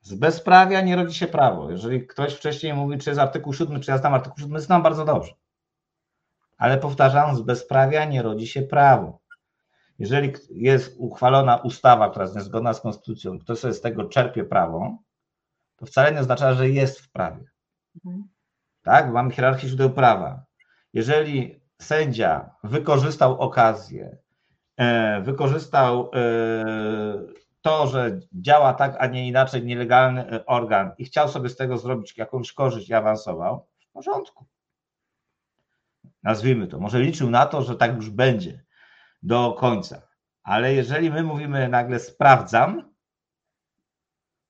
[0.00, 1.70] Z bezprawia nie rodzi się prawo.
[1.70, 5.04] Jeżeli ktoś wcześniej mówi, czy jest artykuł 7, czy ja znam artykuł 7, znam bardzo
[5.04, 5.32] dobrze.
[6.56, 9.20] Ale powtarzam, z bezprawia nie rodzi się prawo.
[9.98, 14.98] Jeżeli jest uchwalona ustawa, która jest niezgodna z konstytucją, ktoś sobie z tego czerpie prawo,
[15.76, 17.44] to wcale nie oznacza, że jest w prawie.
[18.04, 18.28] Mhm.
[18.82, 19.12] Tak?
[19.12, 20.44] Mamy hierarchię źródeł prawa.
[20.92, 24.16] Jeżeli sędzia wykorzystał okazję,
[24.76, 26.24] e, wykorzystał e,
[27.62, 31.78] to, że działa tak, a nie inaczej nielegalny e, organ i chciał sobie z tego
[31.78, 34.44] zrobić jakąś korzyść i awansował, w porządku.
[36.22, 36.78] Nazwijmy to.
[36.78, 38.64] Może liczył na to, że tak już będzie
[39.22, 40.02] do końca.
[40.42, 42.94] Ale jeżeli my mówimy nagle sprawdzam,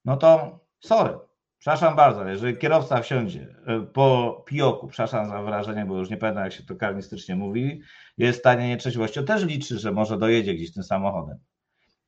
[0.05, 1.19] no to sorry.
[1.65, 6.45] Przepraszam bardzo, jeżeli kierowca wsiądzie e, po pijoku, przepraszam za wrażenie, bo już nie pamiętam
[6.45, 7.83] jak się to karnistycznie mówi,
[8.19, 11.39] jest w stanie nietrzeźwości, też liczy, że może dojedzie gdzieś tym samochodem.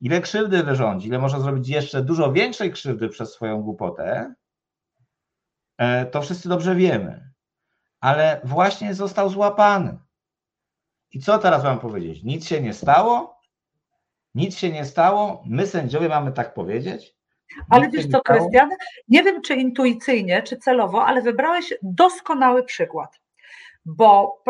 [0.01, 4.33] Ile krzywdy wyrządzi, ile może zrobić jeszcze dużo większej krzywdy przez swoją głupotę,
[5.77, 7.31] e, to wszyscy dobrze wiemy.
[7.99, 9.97] Ale właśnie został złapany.
[11.11, 12.23] I co teraz mam powiedzieć?
[12.23, 13.41] Nic się nie stało?
[14.35, 15.43] Nic się nie stało?
[15.45, 17.16] My sędziowie mamy tak powiedzieć?
[17.69, 18.69] Ale wiesz co, Krystian,
[19.07, 23.19] nie wiem czy intuicyjnie, czy celowo, ale wybrałeś doskonały przykład.
[23.85, 24.41] Bo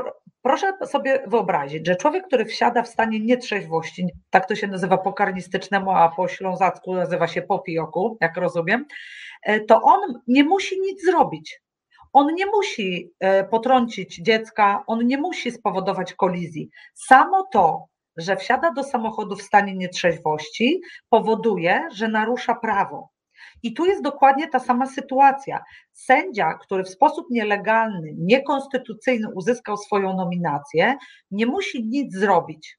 [0.42, 5.14] proszę sobie wyobrazić, że człowiek, który wsiada w stanie nietrzeźwości, tak to się nazywa po
[5.14, 8.86] karnistycznemu, a po ślązacku nazywa się po pijoku, jak rozumiem,
[9.44, 11.62] e, to on nie musi nic zrobić.
[12.14, 16.70] On nie musi e, potrącić dziecka, on nie musi spowodować kolizji.
[16.94, 17.88] Samo to,
[18.18, 23.10] że wsiada do samochodu w stanie nietrzeźwości, powoduje, że narusza prawo.
[23.64, 25.64] I tu jest dokładnie ta sama sytuacja.
[25.94, 30.96] Sędzia, który w sposób nielegalny, niekonstytucyjny uzyskał swoją nominację,
[31.32, 32.78] nie musi nic zrobić,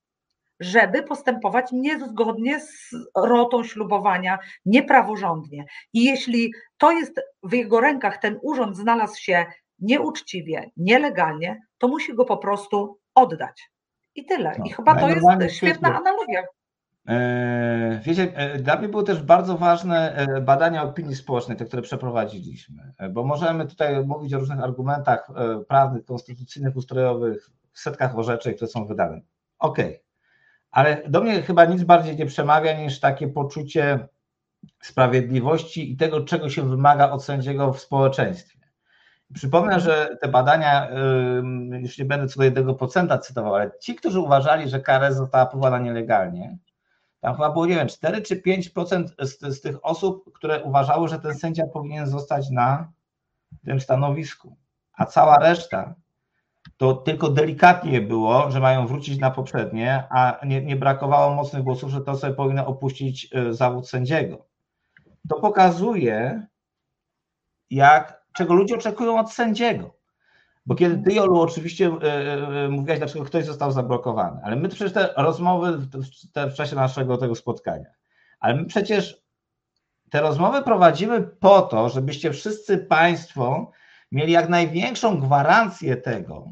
[0.61, 5.65] żeby postępować niezgodnie z rotą ślubowania, niepraworządnie.
[5.93, 9.47] I jeśli to jest w jego rękach, ten urząd znalazł się
[9.79, 13.71] nieuczciwie, nielegalnie, to musi go po prostu oddać.
[14.19, 14.53] I tyle.
[14.59, 16.43] No, I chyba to jest świetna analogia.
[17.09, 21.83] E, wiecie, e, dla mnie były też bardzo ważne e, badania opinii społecznej, te, które
[21.83, 25.29] przeprowadziliśmy, bo możemy tutaj mówić o różnych argumentach
[25.69, 29.21] prawnych, konstytucyjnych, ustrojowych, setkach orzeczeń, które są wydane.
[29.59, 30.01] Okej, okay.
[30.71, 34.09] ale do mnie chyba nic bardziej nie przemawia niż takie poczucie
[34.83, 38.58] sprawiedliwości i tego, czego się wymaga od sędziego w społeczeństwie.
[39.35, 40.89] Przypomnę, że te badania,
[41.81, 45.47] już nie będę co do jednego procenta cytował, ale ci, którzy uważali, że KRS została
[45.47, 46.59] powołana nielegalnie,
[47.21, 51.19] tam chyba było, nie wiem, 4 czy 5% z, z tych osób, które uważały, że
[51.19, 52.93] ten sędzia powinien zostać na
[53.65, 54.57] tym stanowisku,
[54.93, 55.95] a cała reszta
[56.77, 61.91] to tylko delikatnie było, że mają wrócić na poprzednie, a nie, nie brakowało mocnych głosów,
[61.91, 64.47] że to sobie powinno opuścić e, zawód sędziego.
[65.29, 66.47] To pokazuje,
[67.71, 69.95] jak, czego ludzie oczekują od sędziego.
[70.67, 75.15] Bo kiedy ty, Jolu, oczywiście yy, mówiłaś, dlaczego ktoś został zablokowany, ale my przecież te
[75.17, 75.91] rozmowy w,
[76.33, 77.91] te, w czasie naszego tego spotkania,
[78.41, 79.23] ale my przecież
[80.11, 83.71] te rozmowy prowadzimy po to, żebyście wszyscy Państwo
[84.13, 86.49] mieli jak największą gwarancję tego,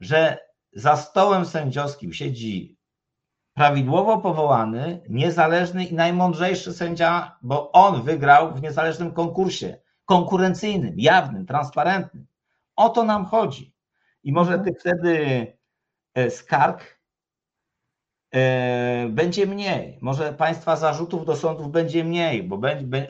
[0.00, 0.38] że
[0.72, 2.78] za stołem sędziowskim siedzi
[3.54, 12.26] prawidłowo powołany, niezależny i najmądrzejszy sędzia, bo on wygrał w niezależnym konkursie konkurencyjnym, jawnym, transparentnym.
[12.76, 13.74] O to nam chodzi.
[14.22, 15.46] I może tych wtedy
[16.14, 16.98] e, skarg
[18.34, 19.98] e, będzie mniej.
[20.02, 22.58] Może państwa zarzutów do sądów będzie mniej, bo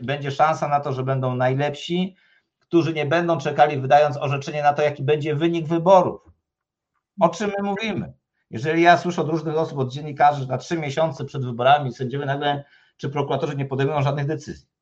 [0.02, 2.16] będzie szansa na to, że będą najlepsi,
[2.58, 6.20] którzy nie będą czekali, wydając orzeczenie na to, jaki będzie wynik wyborów.
[7.20, 8.12] O czym my mówimy?
[8.50, 12.26] Jeżeli ja słyszę od różnych osób, od dziennikarzy, że na trzy miesiące przed wyborami sędziowie
[12.26, 12.64] nagle
[12.96, 14.73] czy prokuratorzy nie podejmują żadnych decyzji.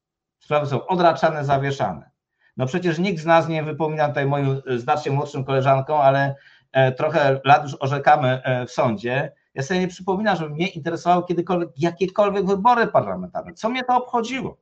[0.43, 2.11] Sprawy są odraczane, zawieszane.
[2.57, 6.35] No przecież nikt z nas nie wypomina tutaj moim e, znacznie młodszym koleżankom, ale
[6.73, 9.33] e, trochę lat już orzekamy e, w sądzie.
[9.55, 13.55] Ja sobie nie przypominam, żeby mnie interesowały kiedykolwiek jakiekolwiek wybory parlamentarne.
[13.55, 14.57] Co mnie to obchodziło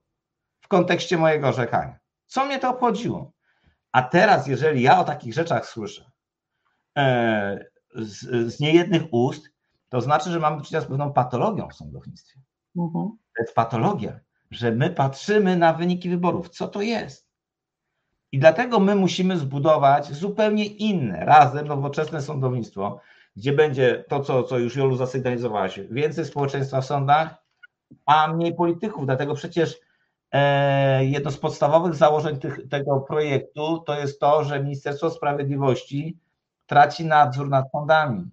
[0.60, 1.98] w kontekście mojego orzekania?
[2.26, 3.32] Co mnie to obchodziło?
[3.92, 6.10] A teraz, jeżeli ja o takich rzeczach słyszę
[7.94, 9.50] z, z niejednych ust,
[9.88, 12.40] to znaczy, że mamy do czynienia z pewną patologią w sądownictwie.
[12.76, 13.08] Mhm.
[13.36, 14.20] To jest patologia,
[14.50, 16.48] że my patrzymy na wyniki wyborów.
[16.48, 17.30] Co to jest?
[18.32, 23.00] I dlatego my musimy zbudować zupełnie inne, razem nowoczesne sądownictwo,
[23.36, 27.34] gdzie będzie to, co, co już Jolu zasygnalizowałaś, więcej społeczeństwa w sądach,
[28.06, 29.06] a mniej polityków.
[29.06, 29.80] Dlatego przecież
[30.32, 36.18] e, jedno z podstawowych założeń tych, tego projektu to jest to, że Ministerstwo Sprawiedliwości
[36.66, 38.30] traci nadzór nad sądami,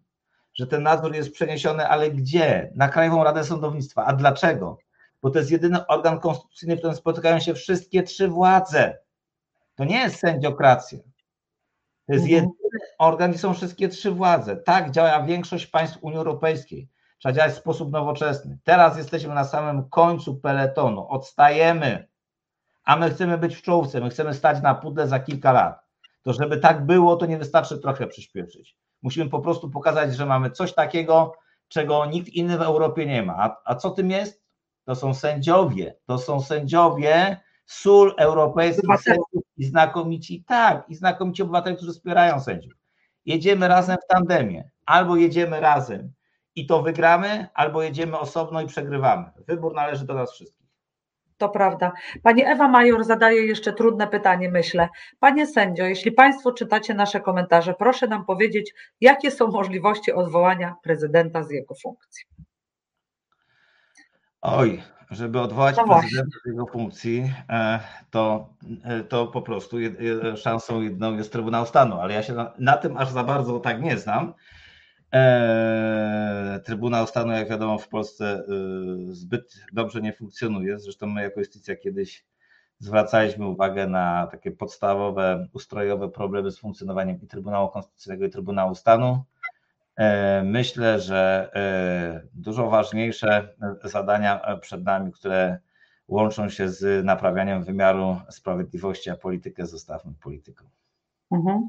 [0.54, 2.72] że ten nadzór jest przeniesiony, ale gdzie?
[2.76, 4.06] Na Krajową Radę Sądownictwa.
[4.06, 4.78] A dlaczego?
[5.28, 8.98] Bo to jest jedyny organ konstytucyjny, w którym spotykają się wszystkie trzy władze
[9.76, 11.00] to nie jest sędziokracja.
[12.08, 12.32] To jest mhm.
[12.32, 14.58] jedyny organ, gdzie są wszystkie trzy władze.
[14.58, 16.90] Tak działa większość państw Unii Europejskiej.
[17.20, 18.58] Trzeba działać w sposób nowoczesny.
[18.64, 22.08] Teraz jesteśmy na samym końcu peletonu, odstajemy,
[22.84, 25.80] a my chcemy być w czołówce, my chcemy stać na pudle za kilka lat.
[26.22, 28.78] To żeby tak było, to nie wystarczy trochę przyspieszyć.
[29.02, 31.34] Musimy po prostu pokazać, że mamy coś takiego,
[31.68, 33.36] czego nikt inny w Europie nie ma.
[33.38, 34.47] A, a co tym jest?
[34.88, 35.96] To są sędziowie.
[36.06, 42.74] To są sędziowie, sól europejskich sędziów i znakomici, tak, i znakomici obywatele, którzy wspierają sędziów.
[43.26, 44.70] Jedziemy razem w tandemie.
[44.86, 46.12] Albo jedziemy razem
[46.56, 49.26] i to wygramy, albo jedziemy osobno i przegrywamy.
[49.48, 50.68] Wybór należy do nas wszystkich.
[51.38, 51.92] To prawda.
[52.24, 54.90] Pani Ewa Major zadaje jeszcze trudne pytanie, myślę.
[55.20, 61.44] Panie sędzio, jeśli Państwo czytacie nasze komentarze, proszę nam powiedzieć, jakie są możliwości odwołania prezydenta
[61.44, 62.26] z jego funkcji.
[64.50, 67.80] Oj, żeby odwołać no prezydenta z jego funkcji, e,
[68.12, 68.50] to,
[68.84, 69.78] e, to po prostu
[70.36, 73.82] szansą jedną jest Trybunał Stanu, ale ja się na, na tym aż za bardzo tak
[73.82, 74.34] nie znam.
[75.14, 78.44] E, Trybunał Stanu, jak wiadomo, w Polsce
[79.10, 80.80] zbyt dobrze nie funkcjonuje.
[80.80, 82.26] Zresztą my jako Justicja kiedyś
[82.80, 89.24] zwracaliśmy uwagę na takie podstawowe, ustrojowe problemy z funkcjonowaniem i Trybunału Konstytucyjnego i Trybunału Stanu.
[89.98, 95.60] E, myślę, że e, dużo ważniejsze zadania przed nami, które
[96.08, 100.66] łączą się z naprawianiem wymiaru sprawiedliwości, a politykę zostawmy polityką.
[101.32, 101.68] Mhm.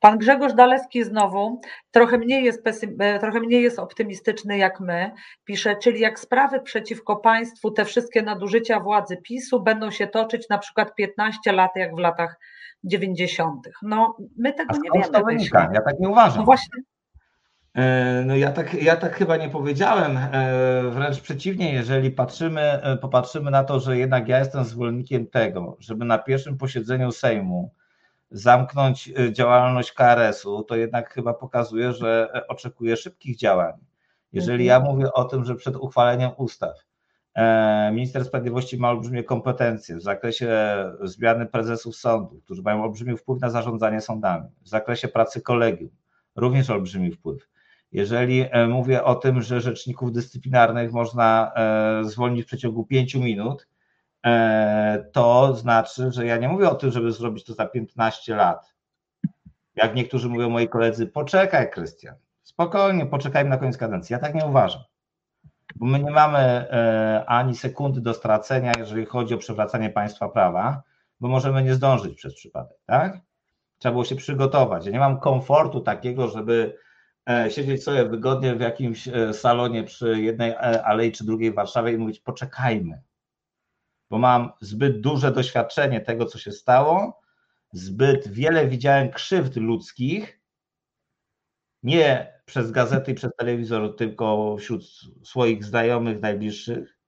[0.00, 1.60] Pan Grzegorz Dalewski znowu
[1.90, 5.10] trochę mniej, jest pesym, e, trochę mniej jest optymistyczny jak my.
[5.44, 10.58] Pisze, czyli jak sprawy przeciwko państwu, te wszystkie nadużycia władzy PiSu będą się toczyć na
[10.58, 12.40] przykład 15 lat, jak w latach
[12.84, 13.68] 90.
[13.82, 15.12] No, my tego nie wiemy.
[15.12, 15.70] To wynika?
[15.74, 16.38] Ja tak nie uważam.
[16.38, 16.97] No właśnie, E,
[18.24, 23.50] no ja tak, ja tak chyba nie powiedziałem, e, wręcz przeciwnie, jeżeli patrzymy, e, popatrzymy
[23.50, 27.74] na to, że jednak ja jestem zwolennikiem tego, żeby na pierwszym posiedzeniu Sejmu
[28.30, 33.72] zamknąć działalność KRS-u, to jednak chyba pokazuje, że oczekuję szybkich działań.
[34.32, 34.94] Jeżeli ja mhm.
[34.94, 36.88] mówię o tym, że przed uchwaleniem ustaw
[37.92, 40.48] minister sprawiedliwości ma olbrzymie kompetencje w zakresie
[41.02, 45.90] zmiany prezesów sądów, którzy mają olbrzymi wpływ na zarządzanie sądami, w zakresie pracy kolegium,
[46.36, 47.48] również olbrzymi wpływ
[47.92, 53.68] jeżeli e, mówię o tym, że rzeczników dyscyplinarnych można e, zwolnić w przeciągu pięciu minut,
[55.12, 58.74] to znaczy, że ja nie mówię o tym, żeby zrobić to za 15 lat.
[59.76, 64.12] Jak niektórzy mówią moi koledzy, poczekaj, Krystian, spokojnie, poczekajmy na koniec kadencji.
[64.12, 64.82] Ja tak nie uważam.
[65.76, 66.70] Bo my nie mamy
[67.26, 70.82] ani sekundy do stracenia, jeżeli chodzi o przywracanie państwa prawa,
[71.20, 73.20] bo możemy nie zdążyć przez przypadek, tak?
[73.78, 74.86] Trzeba było się przygotować.
[74.86, 76.87] Ja nie mam komfortu takiego, żeby e,
[77.48, 81.92] siedzieć sobie wygodnie w jakimś e, salonie przy jednej e, alei czy drugiej w Warszawie
[81.92, 83.02] i mówić poczekajmy,
[84.10, 87.20] bo mam zbyt duże doświadczenie tego, co się stało,
[87.72, 90.40] zbyt wiele widziałem krzywd ludzkich,
[91.82, 94.84] nie przez gazety i przez telewizor, tylko wśród
[95.22, 96.98] swoich znajomych, najbliższych,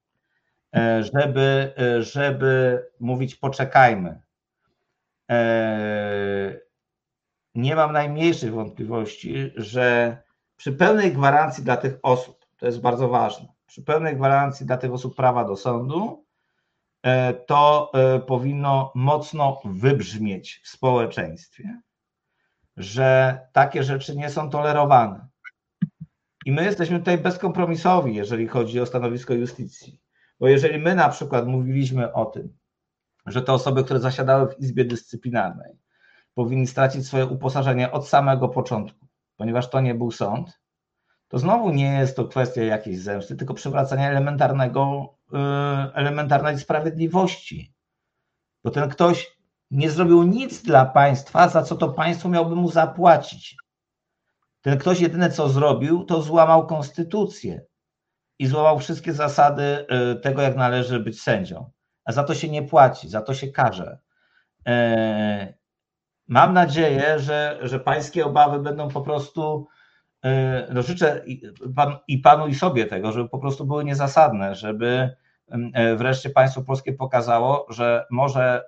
[1.01, 4.21] żeby, żeby mówić poczekajmy.
[7.61, 10.17] Nie mam najmniejszych wątpliwości, że
[10.57, 14.93] przy pełnej gwarancji dla tych osób, to jest bardzo ważne, przy pełnej gwarancji dla tych
[14.93, 16.25] osób prawa do sądu,
[17.47, 17.93] to
[18.27, 21.81] powinno mocno wybrzmieć w społeczeństwie,
[22.77, 25.27] że takie rzeczy nie są tolerowane.
[26.47, 30.01] I my jesteśmy tutaj bezkompromisowi, jeżeli chodzi o stanowisko justycji.
[30.41, 32.57] Bo jeżeli my na przykład mówiliśmy o tym,
[33.27, 35.79] że te osoby, które zasiadały w Izbie Dyscyplinarnej,
[36.35, 39.07] powinni stracić swoje uposażenie od samego początku,
[39.37, 40.61] ponieważ to nie był sąd,
[41.31, 45.37] to znowu nie jest to kwestia jakiejś zemsty, tylko przywracania elementarnego, y,
[45.95, 47.75] elementarnej sprawiedliwości.
[48.65, 49.37] Bo ten ktoś
[49.71, 53.57] nie zrobił nic dla państwa, za co to państwo miałby mu zapłacić.
[54.61, 57.63] Ten ktoś jedyne co zrobił, to złamał konstytucję
[58.39, 61.71] i złamał wszystkie zasady y, tego, jak należy być sędzią.
[62.05, 63.99] A za to się nie płaci, za to się karze.
[66.31, 69.69] E, mam nadzieję, że, że pańskie obawy będą po prostu.
[70.25, 71.25] E, no życzę
[72.09, 75.17] i panu, i sobie tego, żeby po prostu były niezasadne, żeby
[75.49, 78.65] e, wreszcie państwo polskie pokazało, że może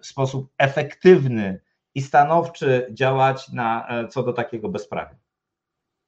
[0.00, 1.60] w sposób efektywny
[1.94, 5.16] i stanowczy działać na, co do takiego bezprawia.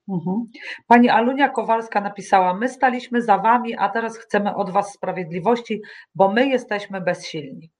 [0.08, 0.46] Mhm.
[0.86, 5.82] Pani Alunia Kowalska napisała: My staliśmy za wami, a teraz chcemy od was sprawiedliwości,
[6.14, 7.70] bo my jesteśmy bezsilni.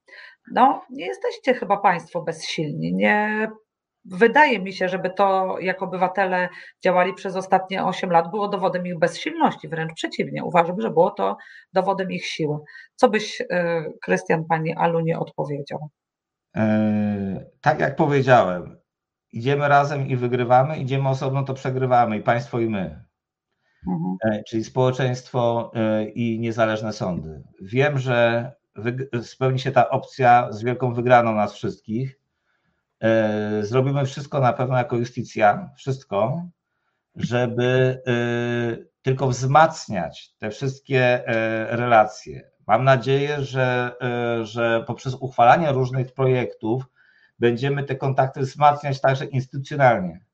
[0.53, 2.95] No, nie jesteście chyba Państwo bezsilni.
[2.95, 3.49] Nie
[4.05, 6.49] wydaje mi się, żeby to, jak obywatele
[6.85, 10.45] działali przez ostatnie 8 lat, było dowodem ich bezsilności, wręcz przeciwnie.
[10.45, 11.37] Uważam, że było to
[11.73, 12.59] dowodem ich siły.
[12.95, 13.47] Co byś, y,
[14.03, 15.89] Krystian, Pani Alunie odpowiedział?
[16.57, 18.79] E, tak jak powiedziałem,
[19.33, 23.05] idziemy razem i wygrywamy, idziemy osobno, to przegrywamy i państwo i my.
[23.89, 24.17] Mhm.
[24.25, 27.43] E, czyli społeczeństwo e, i niezależne sądy.
[27.63, 28.53] Wiem, że
[29.23, 32.19] spełni się ta opcja z wielką wygraną nas wszystkich.
[33.01, 36.49] E, zrobimy wszystko na pewno jako justicja, wszystko,
[37.17, 38.03] żeby
[39.03, 41.23] tylko wzmacniać te wszystkie
[41.69, 42.51] relacje.
[42.67, 43.97] Mam nadzieję, że,
[44.43, 46.85] że poprzez uchwalanie różnych projektów
[47.39, 50.25] będziemy te kontakty wzmacniać także instytucjonalnie.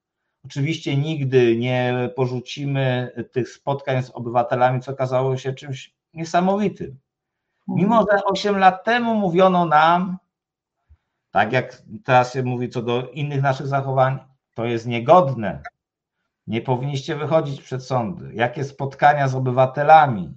[0.45, 6.99] Oczywiście nigdy nie porzucimy tych spotkań z obywatelami, co okazało się czymś niesamowitym.
[7.77, 10.19] Mimo, że 8 lat temu mówiono nam,
[11.31, 14.19] tak jak teraz się mówi co do innych naszych zachowań,
[14.55, 15.63] to jest niegodne.
[16.47, 18.35] Nie powinniście wychodzić przed sądy.
[18.35, 20.35] Jakie spotkania z obywatelami,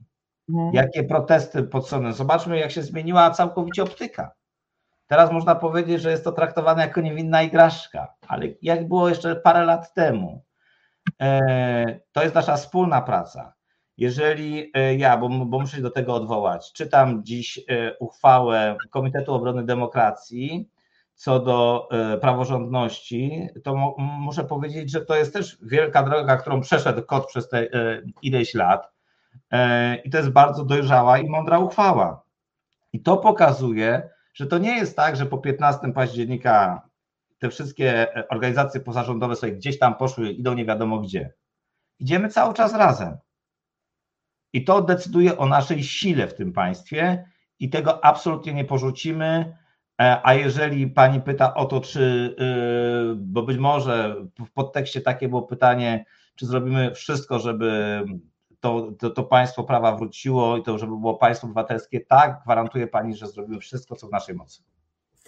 [0.50, 0.74] mhm.
[0.74, 2.14] jakie protesty pod sądem.
[2.14, 4.32] Zobaczmy, jak się zmieniła całkowicie optyka.
[5.08, 9.66] Teraz można powiedzieć, że jest to traktowane jako niewinna igraszka, ale jak było jeszcze parę
[9.66, 10.44] lat temu,
[11.22, 13.54] e, to jest nasza wspólna praca.
[13.98, 19.34] Jeżeli e, ja, bo, bo muszę się do tego odwołać, czytam dziś e, uchwałę Komitetu
[19.34, 20.70] Obrony Demokracji
[21.16, 21.90] co do
[22.22, 27.68] praworządności, to muszę powiedzieć, że to jest też wielka droga, którą przeszedł kot przez te
[28.22, 28.92] ileś lat.
[30.04, 32.24] I to jest bardzo dojrzała i mądra uchwała.
[32.94, 36.82] I to pokazuje, że to nie jest tak, że po 15 października
[37.40, 41.34] te wszystkie organizacje pozarządowe sobie gdzieś tam poszły, idą nie wiadomo gdzie.
[42.00, 43.18] Idziemy cały czas razem.
[44.54, 47.26] I to decyduje o naszej sile w tym państwie
[47.60, 49.58] i tego absolutnie nie porzucimy.
[50.02, 52.36] E, a jeżeli pani pyta o to, czy,
[53.12, 58.04] y, bo być może w podtekście takie było pytanie, czy zrobimy wszystko, żeby
[58.60, 63.16] to, to, to, państwo prawa wróciło i to, żeby było państwo obywatelskie, tak, gwarantuję pani,
[63.16, 64.64] że zrobimy wszystko, co w naszej mocy.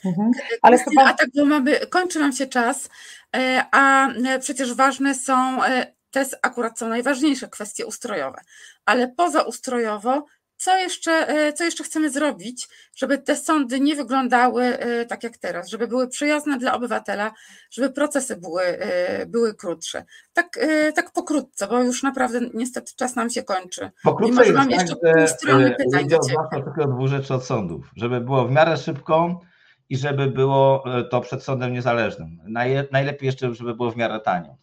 [0.06, 0.32] Mhm.
[0.62, 1.04] Ale chyba...
[1.04, 2.90] A tak, bo mamy, kończy nam się czas,
[3.36, 8.42] e, a e, przecież ważne są, e, te akurat są najważniejsze kwestie ustrojowe,
[8.86, 10.26] ale poza ustrojowo
[10.58, 15.38] co jeszcze, e, co jeszcze chcemy zrobić, żeby te sądy nie wyglądały e, tak jak
[15.38, 17.32] teraz, żeby były przyjazne dla obywatela,
[17.72, 20.06] żeby procesy były, e, były krótsze.
[20.34, 20.60] Tak,
[20.96, 23.92] tak pokrótce, bo już naprawdę niestety czas nam się kończy.
[24.04, 26.08] Pokrótce Mimo, mam jeszcze pół strony pytań.
[26.66, 29.42] Tylko dwóch rzeczy od sądów, żeby było w miarę szybko
[29.90, 32.38] i żeby było to przed sądem niezależnym.
[32.92, 34.58] Najlepiej jeszcze, żeby było w miarę tanio.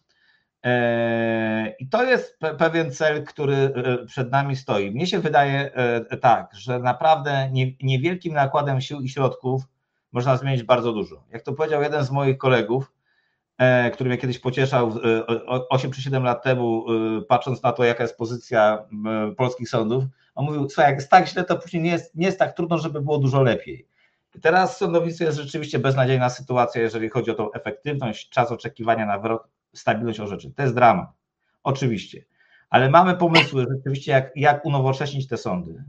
[0.63, 4.91] E, I to jest pewien cel, który e, przed nami stoi.
[4.91, 7.51] Mnie się wydaje e, tak, że naprawdę
[7.81, 9.63] niewielkim nakładem sił i środków
[10.11, 11.23] można zmienić bardzo dużo.
[11.31, 12.93] Jak to powiedział jeden z moich kolegów,
[13.93, 14.93] który mnie kiedyś pocieszał
[15.69, 16.85] 8 czy 7 lat temu,
[17.27, 18.85] patrząc na to, jaka jest pozycja
[19.37, 20.03] polskich sądów,
[20.35, 22.77] on mówił, słuchaj, jak jest tak źle, to później nie jest, nie jest tak trudno,
[22.77, 23.87] żeby było dużo lepiej.
[24.41, 29.19] Teraz w sądownictwie jest rzeczywiście beznadziejna sytuacja, jeżeli chodzi o tą efektywność, czas oczekiwania na
[29.19, 30.53] wyrok stabilność orzeczeń.
[30.53, 31.09] To jest dramat,
[31.63, 32.25] oczywiście.
[32.69, 35.83] Ale mamy pomysły rzeczywiście, jak, jak unowocześnić te sądy,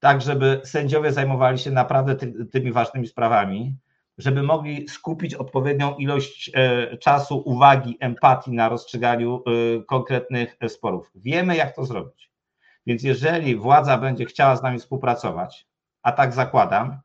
[0.00, 3.76] tak żeby sędziowie zajmowali się naprawdę ty, tymi ważnymi sprawami,
[4.18, 11.10] żeby mogli skupić odpowiednią ilość e, czasu, uwagi, empatii na rozstrzyganiu e, konkretnych sporów.
[11.14, 12.30] Wiemy, jak to zrobić.
[12.86, 15.66] Więc jeżeli władza będzie chciała z nami współpracować,
[16.02, 17.00] a tak zakładam,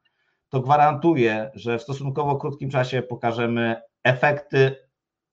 [0.50, 4.76] to gwarantuję, że w stosunkowo krótkim czasie pokażemy efekty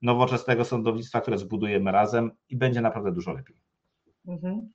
[0.02, 3.56] nowoczesnego sądownictwa, które zbudujemy razem i będzie naprawdę dużo lepiej.
[4.26, 4.72] Mhm.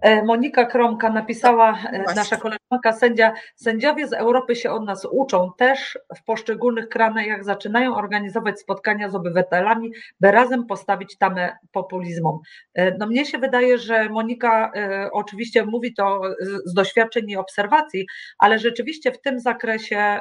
[0.00, 2.14] E, Monika Kromka napisała, e, Właśnie.
[2.14, 7.96] nasza koleżanka sędzia, sędziowie z Europy się od nas uczą też w poszczególnych krajach zaczynają
[7.96, 12.38] organizować spotkania z obywatelami, by razem postawić tamę populizmom.
[12.74, 14.72] E, no mnie się wydaje, że Monika
[15.12, 16.20] oczywiście mówi to
[16.64, 18.06] z doświadczeń i obserwacji,
[18.38, 20.20] ale rzeczywiście w tym zakresie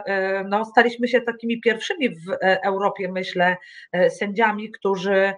[0.49, 3.57] no, staliśmy się takimi pierwszymi w Europie, myślę,
[4.09, 5.34] sędziami, którzy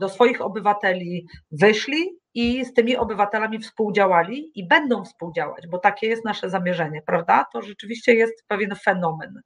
[0.00, 6.24] do swoich obywateli wyszli, i z tymi obywatelami współdziałali i będą współdziałać, bo takie jest
[6.24, 7.46] nasze zamierzenie, prawda?
[7.52, 9.40] To rzeczywiście jest pewien fenomen.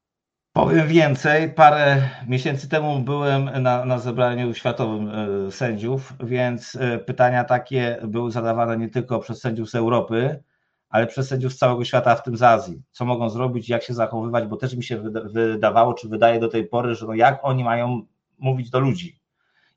[0.52, 7.44] Powiem więcej, parę miesięcy temu byłem na, na zebraniu światowym e, sędziów, więc e, pytania
[7.44, 10.42] takie były zadawane nie tylko przez sędziów z Europy,
[10.88, 12.82] ale przez sędziów z całego świata, w tym z Azji.
[12.90, 16.66] Co mogą zrobić, jak się zachowywać, bo też mi się wydawało, czy wydaje do tej
[16.66, 18.02] pory, że no jak oni mają
[18.38, 19.20] mówić do ludzi.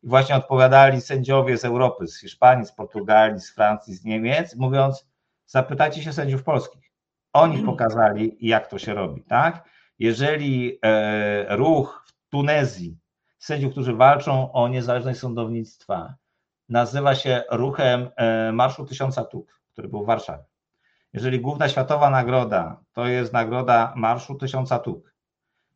[0.04, 5.08] I właśnie odpowiadali sędziowie z Europy, z Hiszpanii, z Portugalii, z Francji, z Niemiec, mówiąc:
[5.46, 6.92] zapytajcie się sędziów polskich.
[7.34, 7.66] Oni mhm.
[7.66, 9.70] pokazali, jak to się robi, tak?
[10.00, 12.98] Jeżeli e, ruch w Tunezji,
[13.38, 16.16] sędziów, którzy walczą o niezależność sądownictwa,
[16.70, 20.44] nazywa się ruchem e, Marszu Tysiąca Tuk, który był w Warszawie.
[21.14, 25.14] Jeżeli główna światowa nagroda to jest nagroda Marszu Tysiąca Tuk,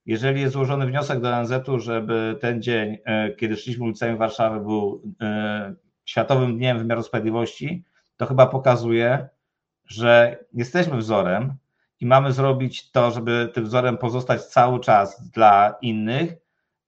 [0.06, 5.02] jeżeli jest złożony wniosek do ONZ-u, żeby ten dzień, e, kiedy szliśmy ulicami Warszawy, był
[5.22, 5.76] e,
[6.06, 7.84] Światowym Dniem Wymiaru Sprawiedliwości,
[8.18, 9.30] to chyba pokazuje,
[9.86, 11.54] że jesteśmy wzorem
[12.00, 16.34] i mamy zrobić to, żeby tym wzorem pozostać cały czas dla innych,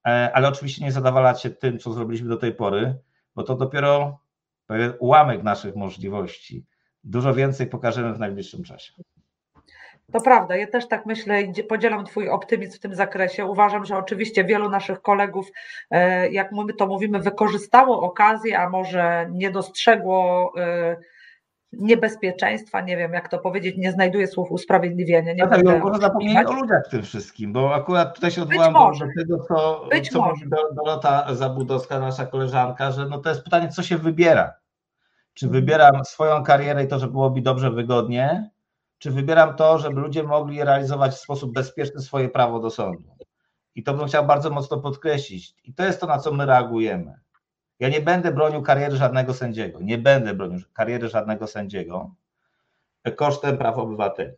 [0.07, 2.95] e, ale oczywiście nie zadawalać się tym, co zrobiliśmy do tej pory,
[3.35, 4.19] bo to dopiero
[4.67, 6.65] pewien ułamek naszych możliwości.
[7.03, 8.93] Dużo więcej pokażemy w najbliższym czasie.
[10.11, 13.45] To prawda, ja też tak myślę i podzielam Twój optymizm w tym zakresie.
[13.45, 15.47] Uważam, że oczywiście wielu naszych kolegów,
[15.91, 20.97] e, jak my to mówimy, wykorzystało okazję, a może nie dostrzegło e,
[21.73, 25.33] niebezpieczeństwa, nie wiem jak to powiedzieć, nie znajduję słów usprawiedliwienia.
[25.33, 28.73] Nie tak, będę może zapomnieć o ludziach w tym wszystkim, bo akurat tutaj się odwołam
[28.73, 30.45] do, tego, co, Być co mówi
[30.75, 34.53] Dorota Zabudowska, nasza koleżanka, że no to jest pytanie, co się wybiera.
[35.33, 38.49] Czy wybieram swoją karierę i to, że byłoby dobrze, wygodnie,
[38.97, 43.15] czy wybieram to, żeby ludzie mogli realizować w sposób bezpieczny swoje prawo do sądu.
[43.75, 45.55] I to bym chciał bardzo mocno podkreślić.
[45.63, 47.19] I to jest to, na co my reagujemy.
[47.79, 49.79] Ja nie będę bronił kariery żadnego sędziego.
[49.81, 52.15] Nie będę bronił kariery żadnego sędziego
[53.11, 54.31] kosztem praw obywateli.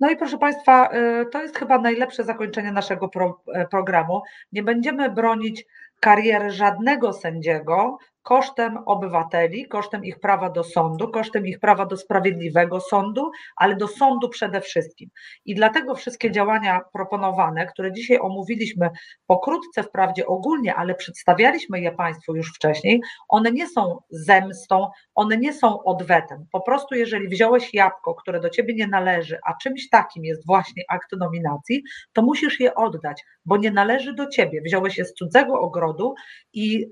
[0.00, 4.22] No i proszę Państwa, y, to jest chyba najlepsze zakończenie naszego pro, e, programu.
[4.52, 5.66] Nie będziemy bronić
[6.00, 12.80] kariery żadnego sędziego, kosztem obywateli, kosztem ich prawa do sądu, kosztem ich prawa do sprawiedliwego
[12.80, 15.10] sądu, ale do sądu przede wszystkim.
[15.44, 18.90] I dlatego wszystkie działania proponowane, które dzisiaj omówiliśmy
[19.26, 25.52] pokrótce, wprawdzie ogólnie, ale przedstawialiśmy je Państwu już wcześniej, one nie są zemstą, one nie
[25.52, 26.46] są odwetem.
[26.52, 30.82] Po prostu, jeżeli wziąłeś jabłko, które do ciebie nie należy, a czymś takim jest właśnie
[30.88, 34.60] akt nominacji, to musisz je oddać, bo nie należy do ciebie.
[34.62, 36.14] Wziąłeś je z cudzego ogrodu
[36.52, 36.86] i.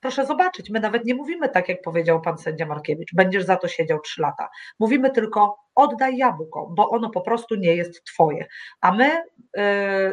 [0.00, 3.68] Proszę zobaczyć, my nawet nie mówimy tak, jak powiedział pan sędzia Markiewicz, będziesz za to
[3.68, 4.48] siedział trzy lata.
[4.78, 8.46] Mówimy tylko oddaj jabłko, bo ono po prostu nie jest twoje,
[8.80, 9.22] a my
[9.58, 9.62] y,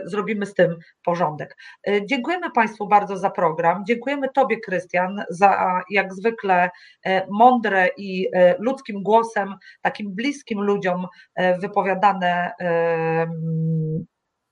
[0.06, 1.58] zrobimy z tym porządek.
[1.90, 3.84] Y, dziękujemy Państwu bardzo za program.
[3.88, 6.70] Dziękujemy Tobie, Krystian, za jak zwykle
[7.08, 11.08] y, mądre i y, ludzkim głosem, takim bliskim ludziom
[11.40, 12.52] y, wypowiadane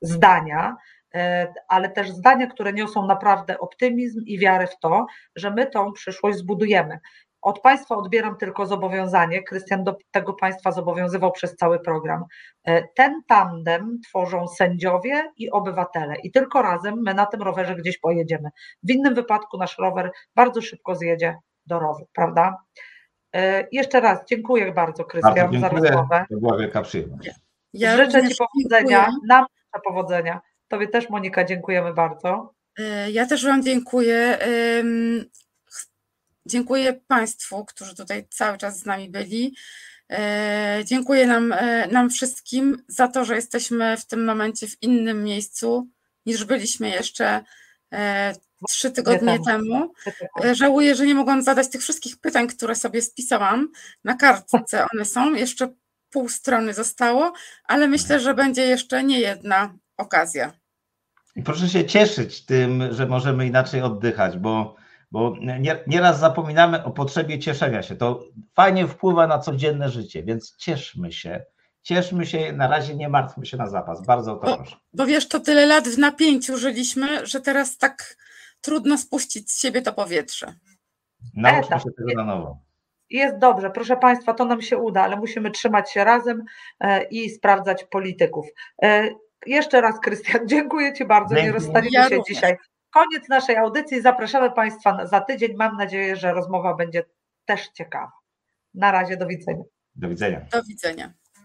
[0.01, 0.75] zdania.
[1.15, 5.05] E, ale też zdania, które niosą naprawdę optymizm i wiarę w to,
[5.35, 6.99] że my tą przyszłość zbudujemy.
[7.41, 9.43] Od Państwa odbieram tylko zobowiązanie.
[9.43, 12.23] Krystian do tego Państwa zobowiązywał przez cały program.
[12.63, 17.99] E, ten tandem tworzą sędziowie i obywatele, i tylko razem my na tym rowerze gdzieś
[17.99, 18.49] pojedziemy.
[18.83, 21.35] W innym wypadku nasz rower bardzo szybko zjedzie
[21.65, 22.57] do rowu, prawda?
[23.35, 26.25] E, jeszcze raz dziękuję bardzo, Krystian, za rozmowę.
[26.29, 27.29] To była wielka przyjemność.
[27.73, 29.27] Ja Życzę Ci powodzenia, dziękuję.
[29.27, 29.45] nam
[29.83, 30.41] powodzenia.
[30.67, 32.53] Tobie też, Monika, dziękujemy bardzo.
[32.79, 34.37] E, ja też Wam dziękuję.
[36.45, 39.55] Dziękuję Państwu, którzy tutaj cały czas z nami byli.
[40.11, 45.23] E, dziękuję nam, e, nam wszystkim za to, że jesteśmy w tym momencie w innym
[45.23, 45.87] miejscu
[46.25, 47.43] niż byliśmy jeszcze
[48.67, 49.93] trzy tygodnie temu.
[50.53, 53.71] Żałuję, że nie mogłam zadać tych wszystkich pytań, które sobie spisałam
[54.03, 54.57] na kartce.
[54.93, 55.73] One są, jeszcze
[56.09, 60.51] pół strony zostało, ale myślę, że będzie jeszcze nie jedna okazja.
[61.35, 64.75] I proszę się cieszyć tym, że możemy inaczej oddychać, bo,
[65.11, 65.35] bo
[65.87, 67.95] nieraz zapominamy o potrzebie cieszenia się.
[67.95, 68.23] To
[68.53, 71.45] fajnie wpływa na codzienne życie, więc cieszmy się.
[71.81, 74.05] Cieszmy się, na razie nie martwmy się na zapas.
[74.05, 74.75] Bardzo o to bo, proszę.
[74.93, 78.15] Bo wiesz, to tyle lat w napięciu żyliśmy, że teraz tak
[78.61, 80.53] trudno spuścić z siebie to powietrze.
[81.33, 82.57] Nauczmy się tego na nowo.
[83.09, 86.43] Jest dobrze, proszę Państwa, to nam się uda, ale musimy trzymać się razem
[86.79, 88.45] e, i sprawdzać polityków.
[89.45, 91.35] Jeszcze raz, Krystian, dziękuję Ci bardzo.
[91.35, 92.35] Nie rozstaniemy ja się również.
[92.35, 92.57] dzisiaj.
[92.93, 94.01] Koniec naszej audycji.
[94.01, 95.55] Zapraszamy Państwa za tydzień.
[95.55, 97.03] Mam nadzieję, że rozmowa będzie
[97.45, 98.11] też ciekawa.
[98.73, 99.63] Na razie, do widzenia.
[99.95, 100.45] Do widzenia.
[100.51, 101.13] Do widzenia.